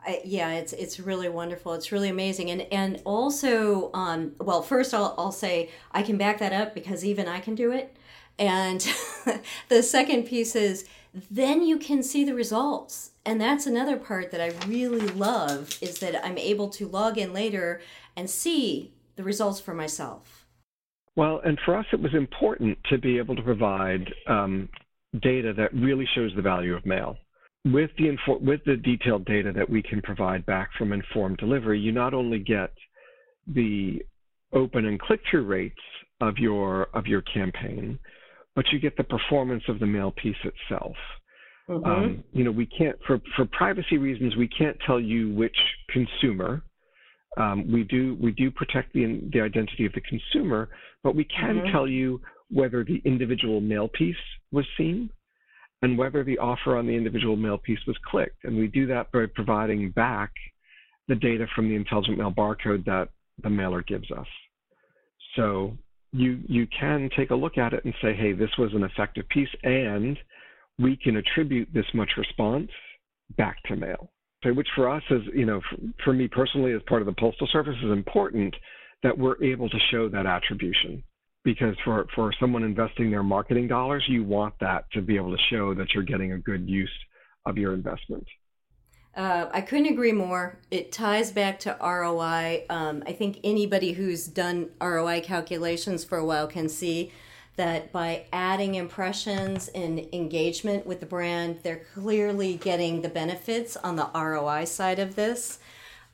I, 0.07 0.21
yeah, 0.25 0.53
it's 0.53 0.73
it's 0.73 0.99
really 0.99 1.29
wonderful. 1.29 1.75
It's 1.75 1.93
really 1.93 2.09
amazing, 2.09 2.51
and 2.51 2.63
and 2.73 3.01
also, 3.05 3.91
um, 3.93 4.33
well, 4.39 4.63
first 4.63 4.95
I'll 4.95 5.15
I'll 5.19 5.33
say 5.33 5.71
I 5.93 6.03
can 6.03 6.17
back 6.17 6.39
that 6.39 6.53
up 6.53 6.75
because 6.75 7.05
even 7.05 7.29
I 7.29 7.41
can 7.41 7.55
do 7.55 7.73
it, 7.73 7.97
and 8.39 8.81
the 9.69 9.83
second 9.83 10.25
piece 10.25 10.55
is 10.57 10.87
then 11.31 11.63
you 11.63 11.77
can 11.77 12.03
see 12.03 12.25
the 12.25 12.35
results 12.35 13.11
and 13.25 13.41
that's 13.41 13.67
another 13.67 13.97
part 13.97 14.31
that 14.31 14.41
I 14.41 14.49
really 14.67 15.07
love 15.09 15.79
is 15.81 15.99
that 15.99 16.25
I'm 16.25 16.39
able 16.39 16.69
to 16.71 16.89
log 16.89 17.19
in 17.19 17.33
later 17.33 17.81
and 18.17 18.31
see 18.31 18.93
the 19.17 19.23
results 19.23 19.61
for 19.61 19.75
myself. 19.75 20.47
Well, 21.17 21.41
and 21.45 21.59
for 21.65 21.77
us, 21.77 21.87
it 21.93 22.01
was 22.01 22.15
important 22.15 22.79
to 22.89 22.99
be 22.99 23.19
able 23.19 23.37
to 23.37 23.43
provide 23.43 24.13
um, 24.27 24.69
data 25.21 25.53
that 25.55 25.75
really 25.75 26.09
shows 26.15 26.33
the 26.35 26.43
value 26.43 26.75
of 26.75 26.87
mail. 26.87 27.19
With 27.67 27.91
the 27.99 28.05
infor- 28.05 28.41
with 28.41 28.61
the 28.65 28.77
detailed 28.77 29.27
data 29.27 29.53
that 29.53 29.69
we 29.69 29.83
can 29.83 30.01
provide 30.01 30.47
back 30.47 30.71
from 30.79 30.93
informed 30.93 31.37
delivery, 31.37 31.79
you 31.79 31.93
not 31.93 32.15
only 32.15 32.39
get 32.39 32.73
the 33.47 34.03
open 34.53 34.87
and 34.87 34.99
click-through 34.99 35.45
rates 35.45 35.81
of 36.21 36.39
your 36.39 36.89
of 36.95 37.07
your 37.07 37.23
campaign, 37.23 37.99
but 38.57 38.65
you 38.73 38.79
get 38.79 38.97
the 38.97 39.05
performance 39.05 39.63
of 39.69 39.79
the 39.79 39.87
mail 39.87 40.11
piece 40.11 40.37
itself. 40.43 40.97
Mm-hmm. 41.69 41.89
Um, 41.89 42.25
you 42.33 42.45
know, 42.45 42.51
we 42.51 42.67
can't 42.67 42.97
for 43.07 43.21
for 43.37 43.45
privacy 43.47 43.99
reasons 43.99 44.37
we 44.37 44.49
can't 44.49 44.77
tell 44.87 45.01
you 45.01 45.33
which 45.35 45.57
consumer. 45.91 46.63
Um, 47.37 47.71
we 47.71 47.85
do 47.85 48.17
we 48.21 48.33
do 48.33 48.51
protect 48.51 48.93
the 48.93 49.21
the 49.33 49.41
identity 49.41 49.87
of 49.87 49.93
the 49.93 50.01
consumer, 50.01 50.71
but 51.03 51.15
we 51.15 51.25
can 51.25 51.57
mm-hmm. 51.57 51.73
tell 51.73 51.87
you 51.87 52.21
whether 52.51 52.85
the 52.85 53.01
individual 53.05 53.61
mail 53.61 53.87
piece 53.87 54.17
was 54.51 54.67
seen 54.77 55.11
and 55.83 55.97
whether 55.97 56.23
the 56.25 56.39
offer 56.39 56.77
on 56.77 56.87
the 56.87 56.93
individual 56.93 57.37
mail 57.37 57.59
piece 57.59 57.79
was 57.87 57.97
clicked. 58.05 58.45
And 58.45 58.57
we 58.59 58.67
do 58.67 58.87
that 58.89 59.11
by 59.13 59.25
providing 59.35 59.91
back 59.91 60.31
the 61.09 61.15
data 61.15 61.47
from 61.55 61.69
the 61.69 61.75
intelligent 61.75 62.19
mail 62.19 62.33
barcode 62.33 62.85
that 62.85 63.09
the 63.43 63.51
mailer 63.51 63.83
gives 63.83 64.11
us. 64.11 64.27
So 65.37 65.77
you 66.13 66.41
you 66.47 66.67
can 66.79 67.09
take 67.17 67.31
a 67.31 67.35
look 67.35 67.57
at 67.57 67.73
it 67.73 67.85
and 67.85 67.95
say, 68.03 68.15
hey, 68.15 68.33
this 68.33 68.51
was 68.59 68.73
an 68.75 68.83
effective 68.83 69.29
piece, 69.29 69.49
and 69.63 70.19
we 70.79 70.97
can 70.97 71.17
attribute 71.17 71.69
this 71.73 71.87
much 71.95 72.11
response 72.17 72.71
back 73.37 73.63
to 73.65 73.77
mail. 73.77 74.11
So, 74.43 74.53
which 74.53 74.69
for 74.75 74.91
us 74.91 75.03
is, 75.11 75.23
you 75.35 75.47
know, 75.47 75.61
for, 75.71 75.77
for 76.05 76.13
me 76.13 76.27
personally, 76.27 76.73
as 76.73 76.81
part 76.89 77.03
of 77.03 77.07
the 77.07 77.15
postal 77.19 77.47
service, 77.53 77.77
is 77.85 77.93
important 77.93 78.55
that 79.03 79.17
we're 79.17 79.43
able 79.43 79.69
to 79.69 79.79
show 79.91 80.09
that 80.09 80.27
attribution 80.27 81.03
because 81.45 81.75
for 81.85 82.07
for 82.15 82.33
someone 82.39 82.63
investing 82.63 83.11
their 83.11 83.23
marketing 83.23 83.69
dollars, 83.69 84.05
you 84.09 84.25
want 84.25 84.55
that 84.61 84.91
to 84.93 85.03
be 85.03 85.17
able 85.17 85.37
to 85.37 85.43
show 85.51 85.75
that 85.75 85.95
you're 85.95 86.03
getting 86.03 86.33
a 86.33 86.39
good 86.39 86.69
use 86.69 86.91
of 87.47 87.57
your 87.57 87.73
investment. 87.73 88.27
Uh, 89.17 89.47
I 89.53 89.61
couldn't 89.61 89.87
agree 89.87 90.13
more. 90.13 90.59
It 90.71 90.93
ties 90.93 91.33
back 91.33 91.59
to 91.61 91.77
ROI. 91.83 92.67
Um, 92.71 93.03
I 93.07 93.13
think 93.13 93.41
anybody 93.43 93.93
who's 93.93 94.27
done 94.27 94.71
ROI 94.81 95.23
calculations 95.23 96.05
for 96.05 96.19
a 96.19 96.25
while 96.25 96.47
can 96.47 96.69
see 96.69 97.11
that 97.57 97.91
by 97.91 98.25
adding 98.33 98.77
impressions 98.77 99.69
and 99.69 100.07
engagement 100.13 100.87
with 100.87 101.01
the 101.01 101.07
brand, 101.07 101.59
they're 101.63 101.85
clearly 101.93 102.55
getting 102.57 103.03
the 103.03 103.09
benefits 103.09 103.77
on 103.77 103.97
the 103.97 104.09
ROI 104.15 104.65
side 104.65 105.01
of 105.01 105.17
this. 105.17 105.59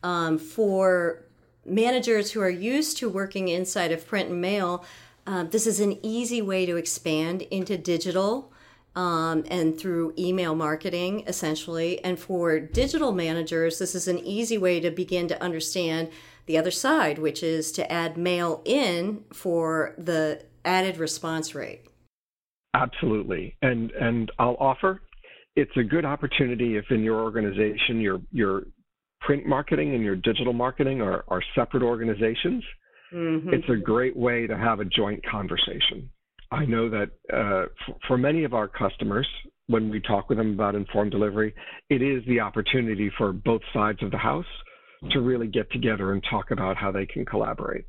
Um, 0.02 0.38
for 0.38 1.22
managers 1.66 2.32
who 2.32 2.40
are 2.40 2.50
used 2.50 2.96
to 2.98 3.08
working 3.08 3.48
inside 3.48 3.92
of 3.92 4.06
print 4.06 4.30
and 4.30 4.40
mail, 4.40 4.84
uh, 5.26 5.44
this 5.44 5.66
is 5.66 5.80
an 5.80 5.98
easy 6.04 6.40
way 6.40 6.66
to 6.66 6.76
expand 6.76 7.42
into 7.42 7.76
digital 7.76 8.52
um, 8.94 9.44
and 9.50 9.78
through 9.78 10.14
email 10.18 10.54
marketing, 10.54 11.24
essentially. 11.26 12.02
And 12.02 12.18
for 12.18 12.58
digital 12.58 13.12
managers, 13.12 13.78
this 13.78 13.94
is 13.94 14.08
an 14.08 14.18
easy 14.20 14.56
way 14.56 14.80
to 14.80 14.90
begin 14.90 15.28
to 15.28 15.42
understand 15.42 16.10
the 16.46 16.56
other 16.56 16.70
side, 16.70 17.18
which 17.18 17.42
is 17.42 17.72
to 17.72 17.92
add 17.92 18.16
mail 18.16 18.62
in 18.64 19.24
for 19.32 19.94
the 19.98 20.44
added 20.64 20.96
response 20.96 21.54
rate. 21.54 21.86
Absolutely. 22.74 23.56
And 23.62 23.90
and 23.92 24.30
I'll 24.38 24.56
offer 24.60 25.00
it's 25.56 25.76
a 25.76 25.82
good 25.82 26.04
opportunity 26.04 26.76
if 26.76 26.84
in 26.90 27.02
your 27.02 27.20
organization 27.20 28.00
your 28.00 28.20
your 28.30 28.64
print 29.22 29.46
marketing 29.46 29.94
and 29.94 30.04
your 30.04 30.16
digital 30.16 30.52
marketing 30.52 31.00
are, 31.00 31.24
are 31.28 31.42
separate 31.54 31.82
organizations. 31.82 32.62
Mm-hmm. 33.16 33.54
It's 33.54 33.68
a 33.70 33.76
great 33.76 34.14
way 34.14 34.46
to 34.46 34.56
have 34.56 34.80
a 34.80 34.84
joint 34.84 35.24
conversation. 35.26 36.10
I 36.50 36.66
know 36.66 36.90
that 36.90 37.10
uh, 37.32 37.62
f- 37.88 37.96
for 38.06 38.18
many 38.18 38.44
of 38.44 38.52
our 38.52 38.68
customers, 38.68 39.26
when 39.68 39.90
we 39.90 40.00
talk 40.00 40.28
with 40.28 40.38
them 40.38 40.52
about 40.52 40.74
informed 40.74 41.12
delivery, 41.12 41.54
it 41.88 42.02
is 42.02 42.22
the 42.26 42.40
opportunity 42.40 43.10
for 43.16 43.32
both 43.32 43.62
sides 43.72 44.02
of 44.02 44.10
the 44.10 44.18
house 44.18 44.44
to 45.12 45.20
really 45.20 45.46
get 45.46 45.70
together 45.72 46.12
and 46.12 46.22
talk 46.30 46.50
about 46.50 46.76
how 46.76 46.92
they 46.92 47.06
can 47.06 47.24
collaborate. 47.24 47.86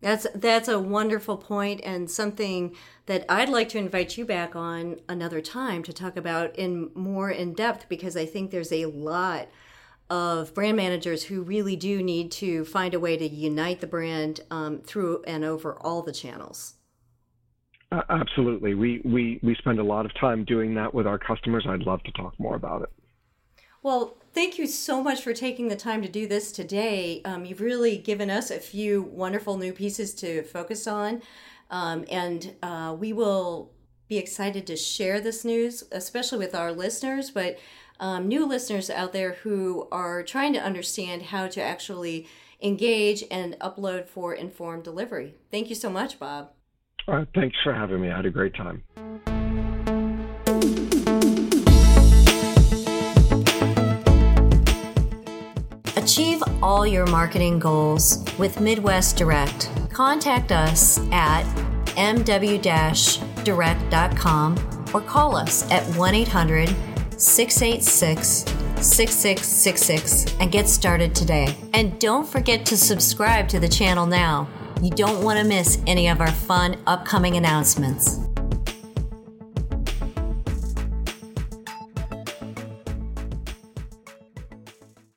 That's 0.00 0.26
that's 0.34 0.68
a 0.68 0.78
wonderful 0.78 1.36
point 1.36 1.80
and 1.82 2.08
something 2.08 2.74
that 3.06 3.24
I'd 3.28 3.48
like 3.48 3.68
to 3.70 3.78
invite 3.78 4.16
you 4.16 4.24
back 4.24 4.54
on 4.54 5.00
another 5.08 5.40
time 5.40 5.82
to 5.82 5.92
talk 5.92 6.16
about 6.16 6.56
in 6.56 6.90
more 6.94 7.30
in 7.30 7.52
depth 7.52 7.88
because 7.88 8.16
I 8.16 8.24
think 8.24 8.50
there's 8.50 8.72
a 8.72 8.86
lot 8.86 9.48
of 10.10 10.54
brand 10.54 10.76
managers 10.76 11.24
who 11.24 11.42
really 11.42 11.76
do 11.76 12.02
need 12.02 12.30
to 12.32 12.64
find 12.64 12.94
a 12.94 13.00
way 13.00 13.16
to 13.16 13.28
unite 13.28 13.80
the 13.80 13.86
brand 13.86 14.40
um, 14.50 14.78
through 14.80 15.22
and 15.26 15.44
over 15.44 15.74
all 15.80 16.02
the 16.02 16.12
channels. 16.12 16.74
Uh, 17.90 18.02
absolutely. 18.10 18.74
We, 18.74 19.00
we, 19.04 19.40
we 19.42 19.54
spend 19.56 19.78
a 19.78 19.84
lot 19.84 20.04
of 20.04 20.14
time 20.20 20.44
doing 20.44 20.74
that 20.74 20.92
with 20.92 21.06
our 21.06 21.18
customers. 21.18 21.66
I'd 21.68 21.82
love 21.82 22.02
to 22.04 22.12
talk 22.12 22.38
more 22.38 22.54
about 22.54 22.82
it. 22.82 22.90
Well, 23.82 24.16
thank 24.34 24.58
you 24.58 24.66
so 24.66 25.02
much 25.02 25.22
for 25.22 25.32
taking 25.32 25.68
the 25.68 25.76
time 25.76 26.02
to 26.02 26.08
do 26.08 26.26
this 26.26 26.52
today. 26.52 27.22
Um, 27.24 27.44
you've 27.44 27.60
really 27.60 27.96
given 27.96 28.28
us 28.28 28.50
a 28.50 28.58
few 28.58 29.02
wonderful 29.02 29.56
new 29.56 29.72
pieces 29.72 30.14
to 30.16 30.42
focus 30.42 30.86
on. 30.86 31.22
Um, 31.70 32.04
and 32.10 32.54
uh, 32.62 32.96
we 32.98 33.12
will 33.12 33.72
be 34.08 34.18
excited 34.18 34.66
to 34.66 34.76
share 34.76 35.20
this 35.20 35.44
news, 35.44 35.84
especially 35.92 36.38
with 36.38 36.54
our 36.54 36.72
listeners, 36.72 37.30
but 37.30 37.58
um, 38.00 38.28
new 38.28 38.46
listeners 38.46 38.90
out 38.90 39.12
there 39.12 39.32
who 39.42 39.88
are 39.90 40.22
trying 40.22 40.52
to 40.52 40.60
understand 40.60 41.22
how 41.22 41.48
to 41.48 41.62
actually 41.62 42.26
engage 42.60 43.24
and 43.30 43.56
upload 43.60 44.08
for 44.08 44.34
informed 44.34 44.84
delivery. 44.84 45.34
Thank 45.50 45.68
you 45.68 45.74
so 45.74 45.90
much, 45.90 46.18
Bob. 46.18 46.50
All 47.06 47.16
right, 47.16 47.28
thanks 47.34 47.56
for 47.62 47.72
having 47.72 48.00
me. 48.00 48.10
I 48.10 48.16
had 48.16 48.26
a 48.26 48.30
great 48.30 48.54
time. 48.54 48.82
Achieve 55.96 56.42
all 56.62 56.86
your 56.86 57.06
marketing 57.06 57.58
goals 57.58 58.24
with 58.38 58.60
Midwest 58.60 59.16
Direct. 59.16 59.70
Contact 59.92 60.52
us 60.52 60.98
at 61.12 61.44
mw-direct.com 61.96 62.50
or 64.94 65.00
call 65.02 65.36
us 65.36 65.70
at 65.70 65.82
1 65.96 66.14
800 66.14 66.74
686 67.18 68.44
6666 68.80 70.36
and 70.40 70.52
get 70.52 70.68
started 70.68 71.14
today. 71.14 71.54
And 71.74 71.98
don't 72.00 72.26
forget 72.26 72.64
to 72.66 72.76
subscribe 72.76 73.48
to 73.48 73.58
the 73.60 73.68
channel 73.68 74.06
now 74.06 74.48
you 74.82 74.90
don't 74.90 75.24
want 75.24 75.40
to 75.40 75.44
miss 75.44 75.82
any 75.88 76.08
of 76.08 76.20
our 76.20 76.30
fun 76.30 76.76
upcoming 76.86 77.36
announcements. 77.36 78.20